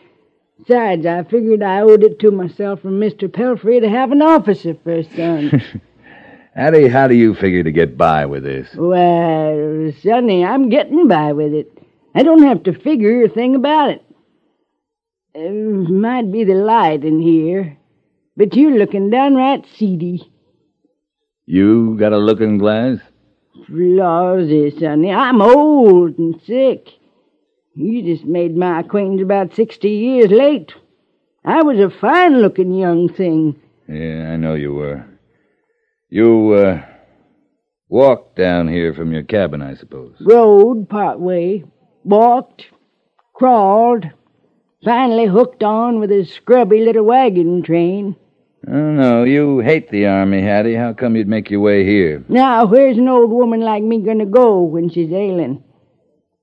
Besides, 0.59 1.05
I 1.07 1.23
figured 1.25 1.63
I 1.63 1.81
owed 1.81 2.03
it 2.03 2.19
to 2.21 2.31
myself 2.31 2.81
from 2.81 2.99
Mr. 2.99 3.29
Pelfrey 3.29 3.81
to 3.81 3.91
have 3.91 4.11
an 4.11 4.23
officer 4.23 4.75
for 4.83 4.93
a 4.93 5.05
son. 5.05 5.63
Hattie, 6.55 6.89
how 6.89 7.09
do 7.09 7.15
you 7.15 7.35
figure 7.35 7.63
to 7.63 7.73
get 7.73 7.97
by 7.97 8.27
with 8.27 8.43
this? 8.43 8.69
well, 8.75 9.93
Sonny, 10.03 10.45
I'm 10.45 10.69
getting 10.69 11.09
by 11.09 11.33
with 11.33 11.53
it. 11.53 11.79
I 12.15 12.23
don't 12.23 12.43
have 12.43 12.63
to 12.65 12.73
figure 12.73 13.25
a 13.25 13.29
thing 13.29 13.55
about 13.55 13.91
it. 13.91 14.03
Uh, 15.35 15.49
might 15.49 16.31
be 16.31 16.45
the 16.45 16.55
light 16.55 17.05
in 17.05 17.21
here, 17.21 17.79
but 18.37 18.55
you're 18.55 18.79
looking 18.79 19.09
downright 19.09 19.65
seedy. 19.77 20.31
You 21.47 21.97
got 21.99 22.13
a 22.13 22.19
looking 22.19 22.59
glass? 22.59 22.99
Lawsy, 23.71 24.79
Sonny, 24.79 25.11
I'm 25.11 25.41
old 25.41 26.19
and 26.19 26.41
sick. 26.47 26.89
You 27.75 28.03
just 28.03 28.27
made 28.27 28.55
my 28.55 28.81
acquaintance 28.81 29.23
about 29.23 29.55
sixty 29.55 29.89
years 29.91 30.31
late. 30.31 30.75
I 31.45 31.63
was 31.63 31.79
a 31.79 31.89
fine-looking 31.99 32.75
young 32.75 33.09
thing. 33.09 33.61
Yeah, 33.89 34.31
I 34.33 34.37
know 34.37 34.55
you 34.55 34.75
were. 34.75 35.07
You, 36.11 36.53
uh, 36.53 36.83
walked 37.89 38.37
down 38.37 38.69
here 38.69 38.93
from 38.93 39.13
your 39.13 39.23
cabin, 39.23 39.63
I 39.63 39.75
suppose. 39.75 40.15
Rode 40.21 40.89
part 40.89 41.19
way, 41.19 41.65
walked, 42.05 42.67
crawled, 43.35 44.05
finally 44.85 45.27
hooked 45.27 45.63
on 45.63 46.01
with 46.01 46.11
his 46.11 46.31
scrubby 46.33 46.85
little 46.85 47.05
wagon 47.05 47.63
train. 47.63 48.17
I 48.67 48.71
don't. 48.71 49.29
You 49.29 49.59
hate 49.59 49.91
the 49.91 50.07
army, 50.07 50.41
Hattie. 50.41 50.75
How 50.75 50.93
come 50.93 51.17
you'd 51.17 51.29
make 51.29 51.51
your 51.51 51.61
way 51.61 51.85
here? 51.85 52.25
Now, 52.29 52.65
where's 52.65 52.97
an 52.97 53.09
old 53.09 53.31
woman 53.31 53.61
like 53.61 53.83
me 53.83 54.03
gonna 54.03 54.27
go 54.27 54.63
when 54.63 54.89
she's 54.89 55.13
ailing? 55.13 55.65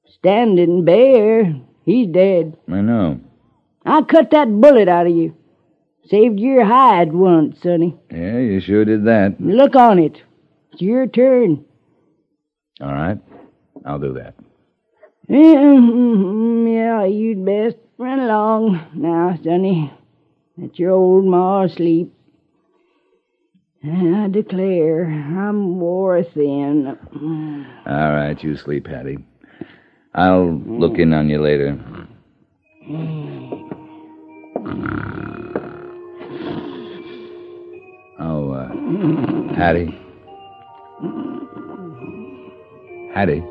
Standing 0.06 0.84
Bear, 0.84 1.56
he's 1.86 2.08
dead. 2.08 2.58
I 2.70 2.82
know. 2.82 3.22
I 3.86 4.02
cut 4.02 4.32
that 4.32 4.50
bullet 4.60 4.90
out 4.90 5.08
of 5.08 5.16
you. 5.16 5.36
Saved 6.08 6.40
your 6.40 6.66
hide 6.66 7.14
once, 7.14 7.62
Sonny. 7.62 7.96
Yeah, 8.12 8.40
you 8.40 8.60
sure 8.60 8.84
did 8.84 9.06
that. 9.06 9.40
Look 9.40 9.76
on 9.76 10.00
it. 10.00 10.22
It's 10.74 10.82
your 10.82 11.08
turn. 11.08 11.64
All 12.82 12.92
right. 12.92 13.20
I'll 13.86 14.00
do 14.00 14.14
that. 14.14 14.34
Yeah, 15.32 17.06
you'd 17.06 17.46
best 17.46 17.78
run 18.00 18.20
along 18.20 18.82
now, 18.96 19.38
Sonny. 19.44 19.94
Let 20.58 20.80
your 20.80 20.92
old 20.92 21.26
ma 21.26 21.68
sleep. 21.68 22.12
I 23.84 24.28
declare, 24.32 25.06
I'm 25.06 25.80
wore 25.80 26.24
thin. 26.24 26.98
All 27.86 28.12
right, 28.12 28.44
you 28.44 28.58
sleep, 28.58 28.88
Hattie. 28.88 29.20
I'll 30.16 30.52
look 30.66 30.98
in 30.98 31.14
on 31.14 31.30
you 31.30 31.40
later. 31.40 31.78
Oh, 38.20 38.52
uh, 38.52 39.54
Hattie. 39.54 39.96
Hattie. 43.14 43.44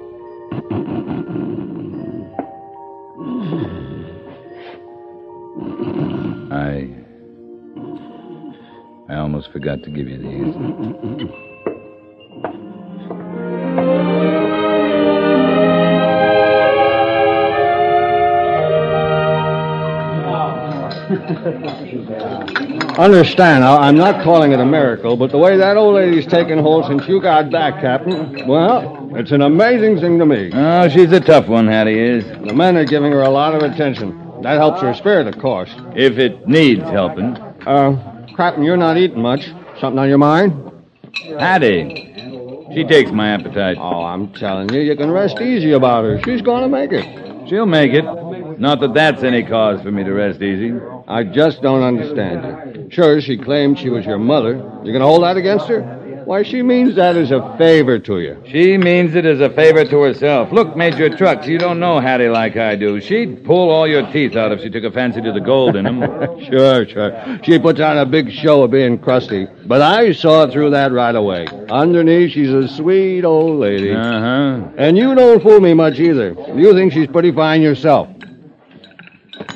I 9.09 9.17
almost 9.17 9.51
forgot 9.53 9.83
to 9.85 9.91
give 9.91 10.07
you 10.07 10.19
these. 10.19 10.55
Understand, 22.99 23.65
I'm 23.65 23.97
not 23.97 24.23
calling 24.23 24.53
it 24.53 24.61
a 24.61 24.67
miracle, 24.67 25.17
but 25.17 25.31
the 25.31 25.39
way 25.39 25.57
that 25.57 25.79
old 25.79 25.95
lady's 25.95 26.27
taken 26.27 26.59
hold 26.59 26.85
since 26.87 27.09
you 27.09 27.23
got 27.23 27.51
back, 27.51 27.81
Captain, 27.81 28.47
well, 28.47 29.09
it's 29.15 29.31
an 29.31 29.41
amazing 29.41 30.01
thing 30.01 30.19
to 30.19 30.27
me. 30.27 30.51
Oh, 30.53 30.89
she's 30.91 31.11
a 31.13 31.21
tough 31.21 31.49
one, 31.49 31.67
Hattie 31.67 31.99
is. 31.99 32.25
The 32.25 32.53
men 32.53 32.77
are 32.77 32.85
giving 32.85 33.13
her 33.13 33.23
a 33.23 33.31
lot 33.31 33.55
of 33.55 33.63
attention. 33.63 34.43
That 34.43 34.59
helps 34.59 34.83
her 34.83 34.93
spirit, 34.93 35.27
of 35.27 35.39
course. 35.39 35.71
If 35.97 36.19
it 36.19 36.47
needs 36.47 36.83
helping. 36.83 37.37
Uh, 37.67 38.18
Captain, 38.39 38.63
you're 38.63 38.77
not 38.77 38.97
eating 38.97 39.21
much. 39.21 39.47
Something 39.81 39.99
on 39.99 40.09
your 40.09 40.17
mind? 40.17 40.71
Hattie. 41.41 42.69
She 42.73 42.85
takes 42.85 43.11
my 43.11 43.31
appetite. 43.31 43.79
Oh, 43.81 44.05
I'm 44.05 44.33
telling 44.33 44.73
you, 44.73 44.81
you 44.81 44.95
can 44.95 45.11
rest 45.11 45.41
easy 45.41 45.73
about 45.73 46.05
her. 46.05 46.23
She's 46.23 46.41
going 46.41 46.63
to 46.63 46.69
make 46.69 46.93
it. 46.93 47.49
She'll 47.49 47.67
make 47.67 47.93
it. 47.93 48.05
Not 48.61 48.79
that 48.79 48.95
that's 48.95 49.25
any 49.25 49.43
cause 49.43 49.83
for 49.83 49.91
me 49.91 50.05
to 50.05 50.13
rest 50.13 50.41
easy. 50.41 50.73
I 51.09 51.25
just 51.25 51.63
don't 51.63 51.83
understand 51.83 52.77
you. 52.77 52.89
Sure, 52.93 53.21
she 53.21 53.37
claimed 53.37 53.77
she 53.77 53.89
was 53.91 54.07
your 54.07 54.19
mother. 54.21 54.55
You 54.85 54.93
gonna 54.93 55.05
hold 55.05 55.25
that 55.25 55.37
against 55.37 55.67
her? 55.67 55.98
Why, 56.29 56.43
she 56.43 56.61
means 56.61 56.95
that 56.97 57.17
as 57.17 57.31
a 57.31 57.57
favor 57.57 57.99
to 58.01 58.21
you. 58.21 58.37
She 58.51 58.77
means 58.77 59.15
it 59.15 59.25
as 59.25 59.41
a 59.41 59.49
favor 59.49 59.83
to 59.87 60.03
herself. 60.03 60.53
Look, 60.53 60.77
Major 60.77 61.09
Trucks, 61.09 61.47
you 61.47 61.57
don't 61.57 61.81
know 61.81 62.01
Hattie 62.01 62.29
like 62.29 62.55
I 62.59 62.77
do. 62.77 63.01
She'd 63.01 63.47
pull 63.47 63.71
all 63.71 63.89
your 63.89 64.03
teeth 64.13 64.37
out 64.37 64.53
if 64.53 64.61
she 64.61 64.69
took 64.69 64.85
a 64.85 64.91
fancy 64.91 65.23
to 65.23 65.33
the 65.33 65.41
gold 65.41 65.75
in 65.75 65.85
them. 65.87 66.01
Sure, 66.49 66.87
sure. 66.87 67.39
She 67.45 67.59
puts 67.59 67.81
on 67.81 67.97
a 67.97 68.05
big 68.05 68.31
show 68.31 68.63
of 68.63 68.71
being 68.71 68.99
crusty. 68.99 69.47
But 69.65 69.81
I 69.81 70.13
saw 70.13 70.47
through 70.51 70.71
that 70.71 70.93
right 70.93 71.15
away. 71.15 71.47
Underneath, 71.71 72.33
she's 72.33 72.51
a 72.51 72.69
sweet 72.69 73.25
old 73.25 73.59
lady. 73.59 73.93
Uh-huh. 73.93 74.69
And 74.77 74.99
you 74.99 75.15
don't 75.15 75.43
fool 75.43 75.61
me 75.61 75.73
much 75.73 75.99
either. 75.99 76.37
You 76.55 76.75
think 76.75 76.93
she's 76.93 77.07
pretty 77.07 77.33
fine 77.33 77.63
yourself. 77.63 78.09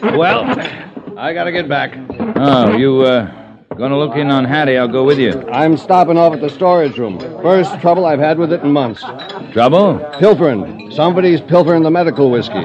Well, 0.03 0.45
I 1.19 1.35
gotta 1.35 1.53
get 1.53 1.69
back. 1.69 1.95
Oh, 2.37 2.77
you, 2.77 3.03
uh, 3.03 3.42
gonna 3.75 3.99
look 3.99 4.17
in 4.17 4.31
on 4.31 4.45
Hattie? 4.45 4.77
I'll 4.77 4.89
go 4.89 5.05
with 5.05 5.19
you. 5.19 5.49
I'm 5.51 5.77
stopping 5.77 6.17
off 6.19 6.35
at 6.35 6.41
the 6.41 6.51
storage 6.51 6.99
room. 6.99 7.19
First 7.43 7.81
trouble 7.81 8.07
I've 8.07 8.19
had 8.19 8.39
with 8.39 8.53
it 8.53 8.63
in 8.63 8.73
months. 8.73 9.03
Trouble? 9.53 9.99
Pilfering. 10.19 10.91
Somebody's 10.93 11.41
pilfering 11.41 11.83
the 11.83 11.91
medical 11.91 12.31
whiskey. 12.31 12.63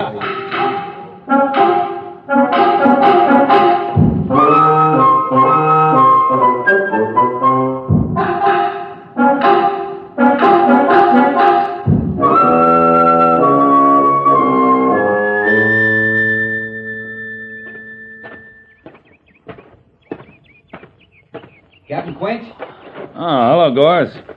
Hello, 23.88 24.06
Goerss. 24.06 24.36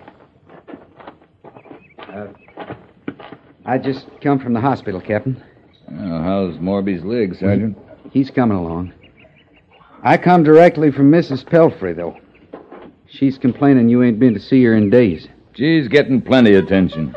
Uh, 1.99 2.27
I 3.65 3.79
just 3.79 4.07
come 4.23 4.39
from 4.39 4.53
the 4.53 4.61
hospital, 4.61 5.01
Captain. 5.01 5.43
Oh, 5.91 6.23
how's 6.23 6.57
Morby's 6.59 7.03
leg, 7.03 7.35
Sergeant? 7.35 7.77
He's 8.13 8.31
coming 8.31 8.57
along. 8.57 8.93
I 10.05 10.19
come 10.19 10.45
directly 10.45 10.93
from 10.93 11.11
Mrs. 11.11 11.45
Pelfrey, 11.45 11.97
though. 11.97 12.17
She's 13.07 13.39
complaining 13.39 13.89
you 13.89 14.05
ain't 14.05 14.21
been 14.21 14.35
to 14.35 14.41
see 14.41 14.63
her 14.63 14.75
in 14.77 14.89
days. 14.89 15.27
She's 15.57 15.89
getting 15.89 16.23
plenty 16.23 16.55
of 16.55 16.65
attention. 16.65 17.17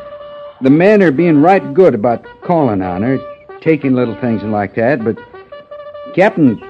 The 0.60 0.70
men 0.70 1.04
are 1.04 1.12
being 1.12 1.40
right 1.40 1.72
good 1.72 1.94
about 1.94 2.26
calling 2.42 2.82
on 2.82 3.02
her, 3.02 3.18
taking 3.60 3.94
little 3.94 4.20
things 4.20 4.42
and 4.42 4.50
like 4.50 4.74
that, 4.74 5.04
but 5.04 5.16
Captain 6.16 6.60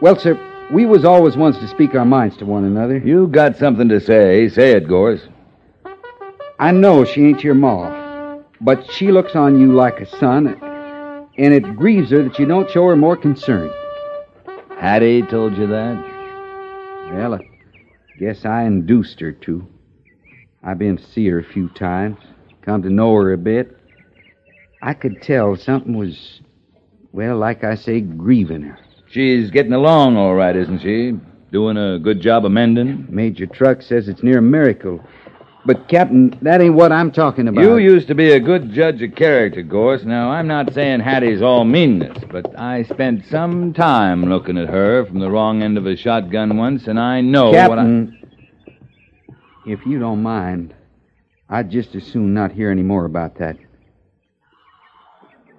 Well, 0.00 0.18
sir, 0.18 0.34
we 0.74 0.86
was 0.86 1.04
always 1.04 1.36
ones 1.36 1.56
to 1.58 1.68
speak 1.68 1.94
our 1.94 2.04
minds 2.04 2.36
to 2.38 2.44
one 2.44 2.64
another. 2.64 2.98
You 2.98 3.28
got 3.28 3.56
something 3.56 3.88
to 3.90 4.00
say. 4.00 4.48
Say 4.48 4.72
it, 4.72 4.88
Goerss. 4.88 5.28
I 6.58 6.72
know 6.72 7.04
she 7.04 7.26
ain't 7.26 7.44
your 7.44 7.54
ma, 7.54 8.40
but 8.60 8.90
she 8.90 9.12
looks 9.12 9.36
on 9.36 9.60
you 9.60 9.72
like 9.72 10.00
a 10.00 10.06
son, 10.18 10.48
and 11.38 11.54
it 11.54 11.76
grieves 11.76 12.10
her 12.10 12.24
that 12.24 12.38
you 12.40 12.46
don't 12.46 12.68
show 12.68 12.86
her 12.88 12.96
more 12.96 13.16
concern. 13.16 13.72
Hattie 14.76 15.22
told 15.22 15.56
you 15.56 15.68
that? 15.68 17.10
Well, 17.12 17.34
I 17.34 17.40
guess 18.18 18.44
I 18.44 18.64
induced 18.64 19.20
her 19.20 19.30
to. 19.30 19.66
I've 20.64 20.78
been 20.78 20.96
to 20.96 21.04
see 21.04 21.28
her 21.28 21.38
a 21.38 21.44
few 21.44 21.68
times, 21.68 22.18
come 22.62 22.82
to 22.82 22.90
know 22.90 23.14
her 23.14 23.32
a 23.32 23.38
bit. 23.38 23.78
I 24.82 24.94
could 24.94 25.22
tell 25.22 25.56
something 25.56 25.96
was, 25.96 26.40
well, 27.12 27.36
like 27.36 27.62
I 27.62 27.76
say, 27.76 28.00
grieving 28.00 28.62
her. 28.62 28.78
She's 29.14 29.52
getting 29.52 29.72
along 29.72 30.16
all 30.16 30.34
right, 30.34 30.56
isn't 30.56 30.80
she? 30.80 31.12
Doing 31.52 31.76
a 31.76 32.00
good 32.00 32.20
job 32.20 32.44
of 32.44 32.50
mending? 32.50 33.06
Major 33.08 33.46
Truck 33.46 33.80
says 33.80 34.08
it's 34.08 34.24
near 34.24 34.38
a 34.38 34.42
miracle. 34.42 35.06
But, 35.64 35.86
Captain, 35.86 36.36
that 36.42 36.60
ain't 36.60 36.74
what 36.74 36.90
I'm 36.90 37.12
talking 37.12 37.46
about. 37.46 37.62
You 37.62 37.76
used 37.76 38.08
to 38.08 38.16
be 38.16 38.32
a 38.32 38.40
good 38.40 38.72
judge 38.72 39.00
of 39.02 39.14
character, 39.14 39.62
Goerss. 39.62 40.04
Now, 40.04 40.32
I'm 40.32 40.48
not 40.48 40.74
saying 40.74 40.98
Hattie's 40.98 41.42
all 41.42 41.64
meanness, 41.64 42.18
but 42.28 42.58
I 42.58 42.82
spent 42.82 43.24
some 43.26 43.72
time 43.72 44.24
looking 44.24 44.58
at 44.58 44.68
her 44.68 45.06
from 45.06 45.20
the 45.20 45.30
wrong 45.30 45.62
end 45.62 45.78
of 45.78 45.86
a 45.86 45.94
shotgun 45.94 46.56
once, 46.56 46.88
and 46.88 46.98
I 46.98 47.20
know 47.20 47.50
what 47.50 47.78
I... 47.78 47.82
Captain, 47.82 48.18
if 49.64 49.86
you 49.86 50.00
don't 50.00 50.24
mind, 50.24 50.74
I'd 51.48 51.70
just 51.70 51.94
as 51.94 52.02
soon 52.04 52.34
not 52.34 52.50
hear 52.50 52.68
any 52.68 52.82
more 52.82 53.04
about 53.04 53.38
that. 53.38 53.58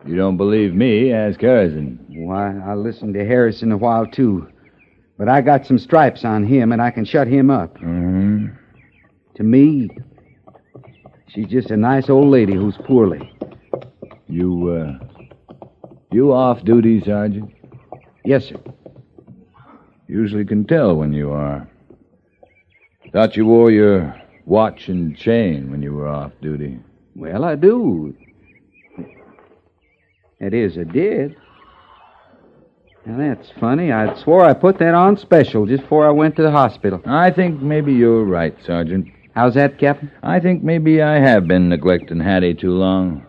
You 0.06 0.15
don't 0.15 0.38
believe 0.38 0.74
me? 0.74 1.12
Ask 1.12 1.41
Harrison. 1.41 2.06
Why, 2.10 2.56
I 2.60 2.76
listened 2.76 3.15
to 3.15 3.26
Harrison 3.26 3.72
a 3.72 3.78
while, 3.78 4.06
too. 4.06 4.48
But 5.18 5.30
I 5.30 5.41
got 5.41 5.65
some 5.65 5.80
stripes 5.80 6.24
on 6.24 6.46
him, 6.46 6.72
and 6.72 6.82
I 6.82 6.91
can 6.91 7.06
shut 7.06 7.28
him 7.28 7.50
up. 7.50 7.76
Mm-hmm. 7.78 8.48
To 9.36 9.44
me, 9.44 9.89
she's 11.28 11.48
just 11.48 11.72
a 11.72 11.78
nice 11.78 12.10
old 12.10 12.30
lady 12.30 12.54
who's 12.54 12.78
poorly. 12.86 13.34
You, 14.28 15.00
uh... 15.02 15.06
You 16.12 16.34
off 16.34 16.63
duty, 16.63 17.02
Sergeant? 17.04 17.52
Yes, 18.24 18.46
sir. 18.46 18.56
Usually 20.08 20.46
can 20.46 20.65
tell 20.65 20.96
when 20.96 21.13
you 21.13 21.32
are. 21.32 21.68
Thought 23.12 23.36
you 23.36 23.46
wore 23.46 23.72
your 23.72 24.15
watch 24.46 24.88
and 24.88 25.18
chain 25.18 25.72
when 25.72 25.82
you 25.82 25.94
were 25.94 26.08
off 26.08 26.32
duty. 26.41 26.80
Well, 27.15 27.44
I 27.44 27.56
do. 27.56 28.15
That 30.39 30.54
is, 30.54 30.78
it 30.78 30.91
did. 30.91 31.36
Now, 33.06 33.17
that's 33.17 33.52
funny. 33.60 33.91
I 33.91 34.19
swore 34.21 34.43
I 34.43 34.54
put 34.54 34.80
that 34.80 34.95
on 34.95 35.17
special 35.17 35.65
just 35.65 35.84
before 35.84 36.08
I 36.08 36.12
went 36.12 36.36
to 36.38 36.41
the 36.41 36.52
hospital. 36.52 37.02
I 37.06 37.30
think 37.32 37.62
maybe 37.62 37.93
you're 37.93 38.24
right, 38.24 38.56
Sergeant. 38.65 39.08
How's 39.36 39.54
that, 39.54 39.78
Captain? 39.78 40.12
I 40.24 40.39
think 40.39 40.63
maybe 40.63 41.02
I 41.02 41.19
have 41.19 41.48
been 41.48 41.69
neglecting 41.69 42.19
Hattie 42.19 42.56
too 42.56 42.71
long. 42.71 43.26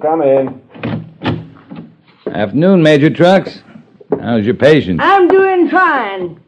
Come 0.00 0.22
in, 0.22 0.62
come. 1.22 1.94
Afternoon, 2.32 2.82
Major 2.82 3.10
Trucks. 3.10 3.62
How's 4.20 4.44
your 4.44 4.54
patient? 4.54 5.00
I'm 5.02 5.26
doing 5.28 5.68
fine. 5.68 6.40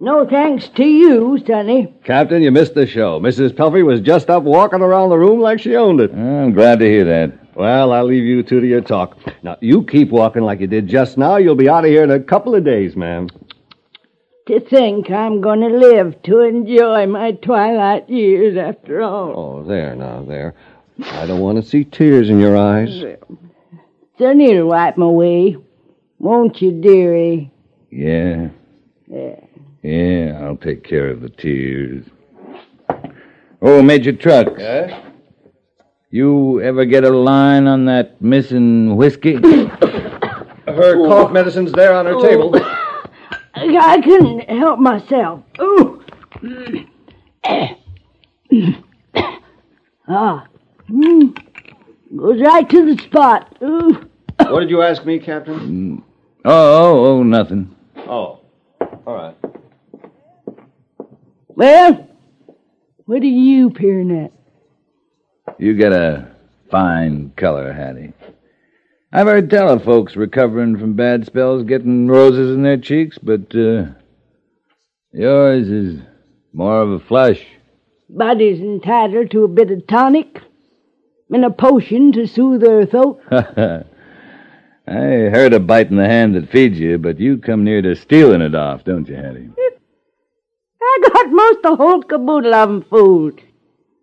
No 0.00 0.26
thanks 0.26 0.68
to 0.70 0.84
you, 0.84 1.38
Sonny. 1.46 1.94
Captain, 2.04 2.42
you 2.42 2.50
missed 2.50 2.74
the 2.74 2.86
show. 2.86 3.20
Mrs. 3.20 3.52
Pelfrey 3.52 3.84
was 3.84 4.00
just 4.00 4.30
up 4.30 4.42
walking 4.42 4.80
around 4.80 5.10
the 5.10 5.18
room 5.18 5.40
like 5.40 5.60
she 5.60 5.76
owned 5.76 6.00
it. 6.00 6.12
I'm 6.12 6.52
glad 6.52 6.78
to 6.80 6.86
hear 6.86 7.04
that. 7.04 7.54
Well, 7.54 7.92
I'll 7.92 8.06
leave 8.06 8.24
you 8.24 8.42
two 8.42 8.60
to 8.60 8.66
your 8.66 8.80
talk. 8.80 9.18
Now, 9.42 9.56
you 9.60 9.84
keep 9.84 10.08
walking 10.10 10.42
like 10.42 10.60
you 10.60 10.66
did 10.66 10.88
just 10.88 11.18
now. 11.18 11.36
You'll 11.36 11.54
be 11.54 11.68
out 11.68 11.84
of 11.84 11.90
here 11.90 12.02
in 12.02 12.10
a 12.10 12.20
couple 12.20 12.54
of 12.54 12.64
days, 12.64 12.96
ma'am. 12.96 13.28
To 14.46 14.58
think 14.58 15.10
I'm 15.10 15.40
going 15.40 15.60
to 15.60 15.68
live 15.68 16.22
to 16.22 16.40
enjoy 16.40 17.06
my 17.06 17.32
twilight 17.32 18.08
years 18.08 18.56
after 18.56 19.02
all. 19.02 19.34
Oh, 19.36 19.62
there 19.62 19.94
now, 19.94 20.24
there. 20.24 20.54
I 21.02 21.26
don't 21.26 21.40
want 21.40 21.62
to 21.62 21.68
see 21.68 21.84
tears 21.84 22.28
in 22.30 22.38
your 22.40 22.56
eyes. 22.56 23.02
So 24.18 24.32
need 24.32 24.54
to 24.54 24.64
wipe 24.64 24.96
wipe 24.96 24.96
'em 24.96 25.02
away. 25.02 25.56
Won't 26.18 26.60
you, 26.60 26.72
dearie? 26.72 27.50
Yeah, 27.90 28.48
Yeah. 29.08 29.36
yeah, 29.82 30.38
I'll 30.42 30.56
take 30.56 30.84
care 30.84 31.08
of 31.08 31.22
the 31.22 31.30
tears. 31.30 32.04
Oh, 33.62 33.82
Major 33.82 34.12
Trucks. 34.12 34.52
Yes? 34.58 34.92
You 36.10 36.60
ever 36.60 36.84
get 36.84 37.04
a 37.04 37.10
line 37.10 37.66
on 37.66 37.84
that 37.86 38.20
missing 38.20 38.96
whiskey? 38.96 39.34
Her 40.66 40.94
cough 41.06 41.32
medicine's 41.32 41.72
there 41.72 41.94
on 41.94 42.06
her 42.06 42.20
table. 42.20 42.52
I 42.54 43.76
I 43.78 44.00
couldn't 44.00 44.40
help 44.48 44.78
myself. 44.78 45.42
Ooh. 45.60 46.02
ah. 50.08 50.46
Mm. 50.90 51.36
Goes 52.16 52.40
right 52.40 52.68
to 52.68 52.94
the 52.94 53.02
spot. 53.02 53.56
Ooh. 53.62 54.08
What 54.38 54.60
did 54.60 54.70
you 54.70 54.82
ask 54.82 55.04
me, 55.04 55.18
Captain? 55.18 56.02
Oh, 56.44 56.50
oh, 56.82 57.06
oh, 57.06 57.22
nothing. 57.22 57.76
Oh. 57.96 58.40
All 59.06 59.14
right. 59.14 59.36
Well, 61.48 62.08
what 63.04 63.22
are 63.22 63.26
you 63.26 63.70
peering 63.70 64.24
at? 64.24 64.32
You 65.58 65.76
got 65.76 65.92
a 65.92 66.28
fine 66.70 67.32
color, 67.36 67.72
Hattie. 67.72 68.12
I've 69.12 69.26
heard 69.26 69.50
tell 69.50 69.68
of 69.68 69.84
folks 69.84 70.16
recovering 70.16 70.78
from 70.78 70.94
bad 70.94 71.26
spells 71.26 71.64
getting 71.64 72.06
roses 72.06 72.54
in 72.54 72.62
their 72.62 72.76
cheeks, 72.76 73.18
but 73.18 73.54
uh, 73.54 73.86
yours 75.12 75.68
is 75.68 76.00
more 76.52 76.80
of 76.80 76.90
a 76.92 77.00
flush. 77.00 77.44
Body's 78.08 78.60
entitled 78.60 79.30
to 79.32 79.44
a 79.44 79.48
bit 79.48 79.70
of 79.70 79.86
tonic 79.86 80.40
and 81.30 81.44
a 81.44 81.50
potion 81.50 82.12
to 82.12 82.26
soothe 82.26 82.62
her 82.62 82.86
throat. 82.86 83.20
I 84.86 85.30
heard 85.30 85.52
a 85.52 85.60
bite 85.60 85.90
in 85.90 85.96
the 85.96 86.06
hand 86.06 86.34
that 86.34 86.50
feeds 86.50 86.78
you, 86.78 86.98
but 86.98 87.20
you 87.20 87.38
come 87.38 87.64
near 87.64 87.80
to 87.82 87.94
stealing 87.94 88.40
it 88.40 88.54
off, 88.54 88.84
don't 88.84 89.08
you, 89.08 89.14
Hattie? 89.14 89.48
I 90.82 90.98
got 91.12 91.30
most 91.30 91.62
the 91.62 91.76
whole 91.76 92.02
caboodle 92.02 92.54
of 92.54 92.68
'em 92.68 92.82
fooled. 92.82 93.40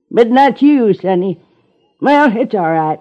But 0.10 0.30
not 0.30 0.62
you, 0.62 0.94
Sonny. 0.94 1.42
Well, 2.00 2.36
it's 2.38 2.56
all 2.56 2.72
right. 2.72 3.00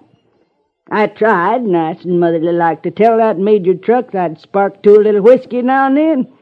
I 0.90 1.06
tried, 1.06 1.62
nice 1.64 2.04
and 2.04 2.18
motherly 2.18 2.52
like, 2.52 2.82
to 2.82 2.90
tell 2.90 3.18
that 3.18 3.38
Major 3.38 3.74
Trucks 3.74 4.14
I'd 4.14 4.40
spark 4.40 4.82
to 4.82 4.96
a 4.96 5.02
little 5.02 5.22
whiskey 5.22 5.62
now 5.62 5.86
and 5.86 5.96
then. 5.96 6.32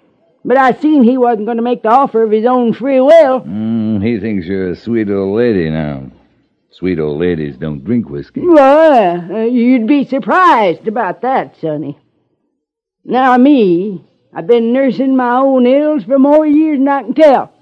But 0.45 0.59
I 0.59 0.73
seen 0.73 1.03
he 1.03 1.17
wasn't 1.17 1.47
going 1.47 1.57
to 1.57 1.63
make 1.63 1.83
the 1.83 1.89
offer 1.89 2.23
of 2.23 2.31
his 2.31 2.45
own 2.45 2.75
free 2.75 3.01
will. 3.01 3.41
Mm, 3.41 4.05
he 4.05 4.21
thinks 4.21 4.47
you're 4.47 4.71
a 4.71 4.77
sweet 4.77 5.11
old 5.11 5.37
lady 5.37 5.71
now. 5.71 6.11
Sweet 6.79 6.99
old 6.99 7.21
ladies 7.21 7.57
don't 7.57 7.85
drink 7.85 8.09
whiskey. 8.09 8.41
Well, 8.41 9.33
uh, 9.33 9.45
you'd 9.45 9.87
be 9.87 10.05
surprised 10.05 10.89
about 10.89 11.23
that, 11.23 11.55
Sonny. 11.61 11.97
Now, 13.05 13.37
me, 13.39 14.05
I've 14.35 14.49
been 14.49 14.73
nursing 14.73 15.15
my 15.15 15.37
own 15.37 15.69
ills 15.69 16.03
for 16.03 16.19
more 16.19 16.45
years 16.45 16.81
than 16.81 16.89
I 16.89 17.03
can 17.05 17.15
tell. 17.15 17.53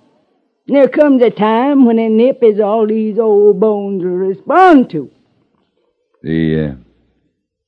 There 0.67 0.89
comes 0.89 1.21
a 1.23 1.29
time 1.29 1.85
when 1.85 1.99
a 1.99 2.09
nip 2.09 2.39
is 2.43 2.59
all 2.59 2.87
these 2.87 3.19
old 3.19 3.61
bones 3.61 4.03
will 4.03 4.13
respond 4.13 4.89
to. 4.91 5.11
The 6.23 6.71
uh, 6.71 6.75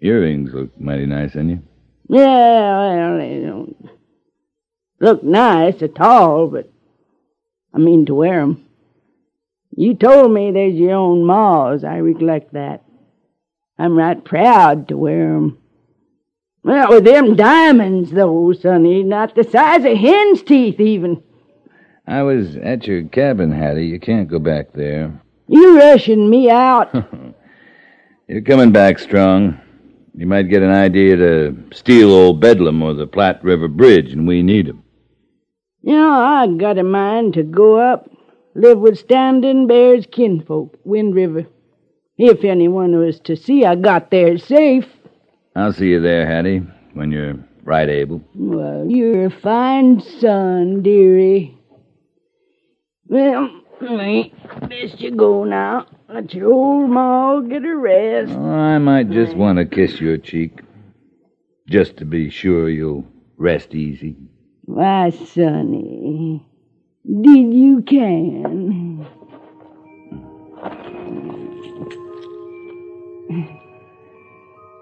earrings 0.01 0.55
look 0.55 0.81
mighty 0.81 1.05
nice 1.05 1.37
on 1.37 1.51
you. 1.51 1.63
Yeah, 2.09 3.11
well, 3.11 3.19
they 3.19 3.41
don't 3.41 3.91
look 4.99 5.23
nice 5.23 5.83
at 5.83 6.01
all, 6.01 6.47
but 6.47 6.73
I 7.75 7.79
mean 7.79 8.07
to 8.07 8.15
wear 8.15 8.41
'em. 8.41 8.65
You 9.77 9.95
told 9.95 10.33
me 10.33 10.51
there's 10.51 10.75
your 10.75 10.95
own 10.95 11.25
maws. 11.25 11.85
I 11.85 11.99
recollect 11.99 12.53
that. 12.53 12.85
I'm 13.79 13.97
right 13.97 14.23
proud 14.25 14.89
to 14.89 14.97
wear 14.97 15.35
'em. 15.35 15.59
Well, 16.63 16.91
with 16.91 17.05
them 17.05 17.35
diamonds, 17.37 18.11
though, 18.13 18.53
Sonny, 18.53 19.03
not 19.03 19.35
the 19.35 19.45
size 19.45 19.85
of 19.85 19.99
hen's 19.99 20.43
teeth, 20.43 20.81
even. 20.81 21.23
I 22.07 22.23
was 22.23 22.57
at 22.57 22.87
your 22.87 23.03
cabin, 23.05 23.51
Hattie. 23.53 23.87
You 23.87 23.99
can't 23.99 24.29
go 24.29 24.39
back 24.39 24.73
there. 24.73 25.21
You 25.49 25.79
rushing 25.79 26.31
me 26.31 26.51
out. 26.51 26.95
You're 28.29 28.43
coming 28.43 28.73
back 28.73 28.99
strong. 28.99 29.61
You 30.15 30.27
might 30.27 30.49
get 30.49 30.63
an 30.63 30.71
idea 30.71 31.17
to 31.17 31.57
steal 31.73 32.13
old 32.13 32.41
Bedlam 32.41 32.83
or 32.83 32.95
the 32.95 33.07
Platte 33.07 33.43
River 33.43 33.69
Bridge, 33.69 34.13
and 34.13 34.27
we 34.27 34.43
need 34.43 34.69
'em. 34.69 34.83
You 35.83 35.95
know, 35.95 36.13
I 36.13 36.47
got 36.47 36.79
a 36.79 36.83
mind 36.85 37.35
to 37.35 37.43
go 37.43 37.77
up, 37.77 38.09
live 38.55 38.79
with 38.79 38.99
Standing 38.99 39.67
Bear's 39.67 40.07
kinfolk, 40.11 40.79
Wind 40.85 41.15
River. 41.15 41.47
If 42.17 42.45
anyone 42.45 42.97
was 42.97 43.19
to 43.21 43.37
see 43.37 43.65
I 43.65 43.75
got 43.75 44.11
there 44.11 44.39
safe. 44.39 44.87
I'll 45.57 45.73
see 45.73 45.89
you 45.89 46.01
there, 46.01 46.27
Hattie, 46.27 46.63
when 46.95 47.11
you're 47.11 47.37
right 47.65 47.89
able. 47.89 48.23
Well, 48.35 48.87
you're 48.89 49.27
a 49.27 49.31
fine 49.31 50.01
son, 50.01 50.83
dearie. 50.83 51.59
Well, 53.07 53.51
me, 53.81 54.33
best 54.69 55.01
you 55.01 55.11
go 55.11 55.45
now. 55.45 55.87
Let 56.09 56.33
your 56.35 56.53
old 56.53 56.91
ma 56.91 57.41
get 57.41 57.65
a 57.65 57.77
rest. 57.77 58.33
Oh, 58.33 58.51
I 58.51 58.79
might 58.79 59.11
just 59.11 59.35
want 59.37 59.59
to 59.59 59.65
kiss 59.65 60.01
your 60.01 60.19
cheek, 60.19 60.61
just 61.69 61.97
to 61.99 62.05
be 62.05 62.31
sure 62.31 62.69
you'll 62.69 63.07
rest 63.37 63.75
easy. 63.75 64.17
Why, 64.63 65.11
sonny, 65.11 66.47
did 67.07 67.53
you 67.53 67.83
can? 67.87 69.07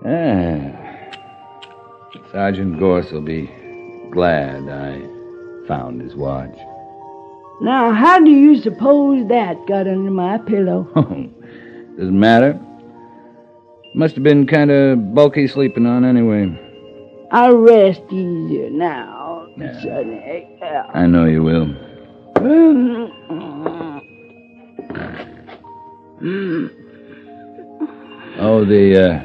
Ah. 0.04 0.82
Sergeant 2.32 2.78
Goerss 2.78 3.12
will 3.12 3.22
be 3.22 3.50
glad 4.10 4.68
I 4.68 5.00
found 5.66 6.00
his 6.00 6.14
watch. 6.14 6.56
Now, 7.60 7.92
how 7.92 8.18
do 8.18 8.30
you 8.30 8.60
suppose 8.60 9.28
that 9.28 9.56
got 9.66 9.86
under 9.86 10.10
my 10.10 10.38
pillow? 10.38 10.84
Doesn't 11.96 12.18
matter. 12.18 12.58
Must 13.94 14.14
have 14.14 14.24
been 14.24 14.46
kind 14.46 14.70
of 14.70 15.14
bulky 15.14 15.46
sleeping 15.46 15.86
on 15.86 16.04
anyway. 16.04 16.58
I'll 17.30 17.56
rest 17.56 18.02
easier 18.10 18.70
now, 18.70 19.46
sonny. 19.82 20.48
Yeah. 20.60 20.90
I 20.94 21.06
know 21.06 21.26
you 21.26 21.42
will. 21.42 21.91
Oh, 22.44 24.00
the 28.64 29.00
uh, 29.00 29.22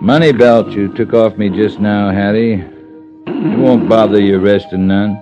money 0.00 0.32
belt 0.32 0.72
you 0.72 0.92
took 0.94 1.14
off 1.14 1.36
me 1.36 1.50
just 1.50 1.78
now, 1.78 2.10
Hattie. 2.10 2.64
It 3.26 3.58
won't 3.58 3.88
bother 3.88 4.20
you 4.20 4.40
resting 4.40 4.88
none. 4.88 5.16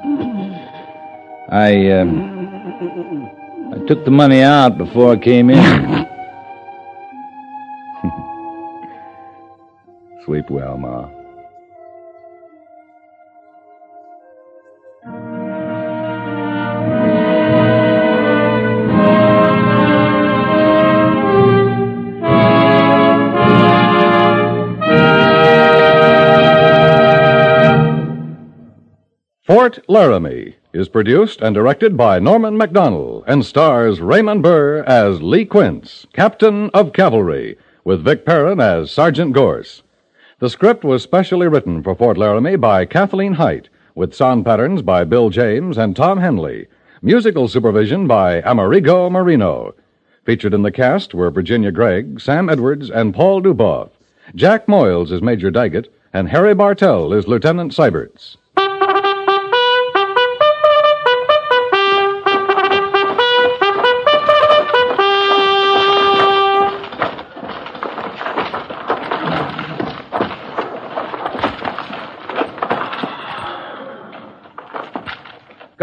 I, 1.51 1.91
um, 1.91 3.31
I 3.75 3.79
took 3.87 4.07
the 4.07 4.11
money 4.11 4.41
out 4.41 4.79
before 4.79 5.13
I 5.13 5.17
came 5.17 5.51
in. 5.51 5.57
Sleep 10.25 10.49
well, 10.49 10.79
Ma. 10.79 11.24
Fort 29.55 29.79
Laramie 29.89 30.57
is 30.73 30.89
produced 30.89 31.41
and 31.41 31.55
directed 31.55 31.97
by 31.97 32.19
Norman 32.19 32.59
Macdonnell 32.59 33.23
and 33.25 33.45
stars 33.45 34.01
Raymond 34.01 34.43
Burr 34.43 34.83
as 34.83 35.23
Lee 35.23 35.45
Quince, 35.45 36.09
Captain 36.13 36.71
of 36.75 36.93
Cavalry, 36.93 37.57
with 37.85 38.03
Vic 38.03 38.27
Perrin 38.27 38.59
as 38.59 38.91
Sergeant 38.91 39.33
Goerss. 39.33 39.83
The 40.41 40.51
script 40.51 40.83
was 40.83 41.05
specially 41.05 41.47
written 41.47 41.85
for 41.85 41.95
Fort 41.95 42.19
Laramie 42.19 42.57
by 42.57 42.85
Kathleen 42.85 43.35
Hite, 43.35 43.69
with 43.95 44.13
sound 44.13 44.45
patterns 44.45 44.83
by 44.83 45.05
Bill 45.05 45.31
James 45.31 45.79
and 45.79 45.95
Tom 45.95 46.19
Henley. 46.19 46.67
Musical 47.01 47.47
supervision 47.47 48.09
by 48.09 48.41
Amerigo 48.45 49.09
Moreno. 49.09 49.73
Featured 50.25 50.53
in 50.53 50.63
the 50.63 50.73
cast 50.73 51.15
were 51.15 51.31
Virginia 51.31 51.71
Gregg, 51.71 52.21
Sam 52.21 52.51
Edwards, 52.51 52.91
and 52.91 53.15
Paul 53.15 53.41
Dubov. 53.41 53.91
Jack 54.35 54.67
Moyles 54.67 55.13
is 55.13 55.23
Major 55.23 55.53
Daggett, 55.53 55.95
and 56.13 56.31
Harry 56.31 56.57
Bartell 56.57 57.13
is 57.13 57.29
Lieutenant 57.29 57.73
Siberts. 57.73 58.37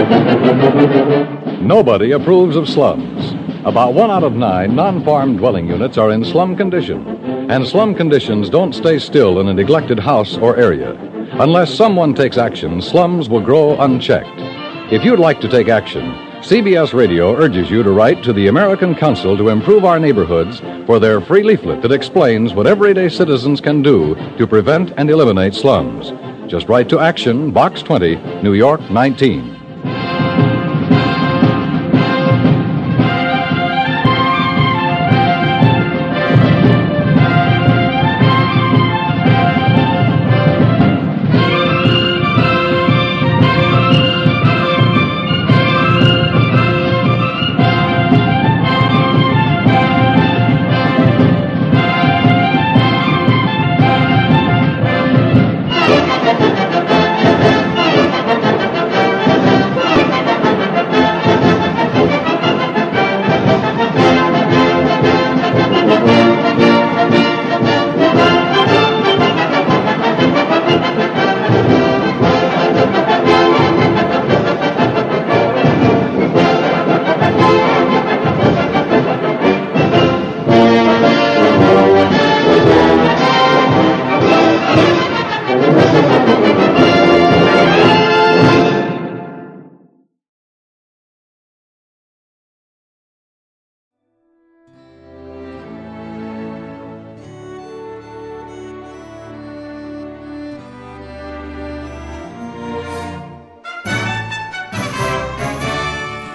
Nobody 1.60 2.12
approves 2.12 2.56
of 2.56 2.68
slums. 2.68 3.34
About 3.66 3.92
one 3.92 4.10
out 4.10 4.24
of 4.24 4.32
nine 4.32 4.74
non 4.74 5.04
farm 5.04 5.36
dwelling 5.36 5.66
units 5.66 5.98
are 5.98 6.10
in 6.10 6.24
slum 6.24 6.56
condition, 6.56 7.06
and 7.50 7.66
slum 7.66 7.94
conditions 7.94 8.48
don't 8.48 8.72
stay 8.72 8.98
still 8.98 9.40
in 9.40 9.48
a 9.48 9.54
neglected 9.54 9.98
house 9.98 10.38
or 10.38 10.56
area. 10.56 10.92
Unless 11.34 11.74
someone 11.74 12.14
takes 12.14 12.38
action, 12.38 12.80
slums 12.80 13.28
will 13.28 13.42
grow 13.42 13.78
unchecked. 13.78 14.30
If 14.90 15.04
you'd 15.04 15.18
like 15.20 15.40
to 15.42 15.48
take 15.48 15.68
action, 15.68 16.12
CBS 16.40 16.94
Radio 16.94 17.36
urges 17.36 17.70
you 17.70 17.82
to 17.82 17.90
write 17.90 18.24
to 18.24 18.32
the 18.32 18.46
American 18.46 18.94
Council 18.94 19.36
to 19.36 19.50
Improve 19.50 19.84
Our 19.84 20.00
Neighborhoods 20.00 20.60
for 20.86 20.98
their 20.98 21.20
free 21.20 21.42
leaflet 21.42 21.82
that 21.82 21.92
explains 21.92 22.54
what 22.54 22.66
everyday 22.66 23.10
citizens 23.10 23.60
can 23.60 23.82
do 23.82 24.14
to 24.38 24.46
prevent 24.46 24.92
and 24.96 25.10
eliminate 25.10 25.52
slums. 25.52 26.12
Just 26.50 26.68
write 26.68 26.88
to 26.88 26.98
Action, 26.98 27.50
Box 27.50 27.82
20, 27.82 28.42
New 28.42 28.54
York 28.54 28.80
19. 28.90 29.59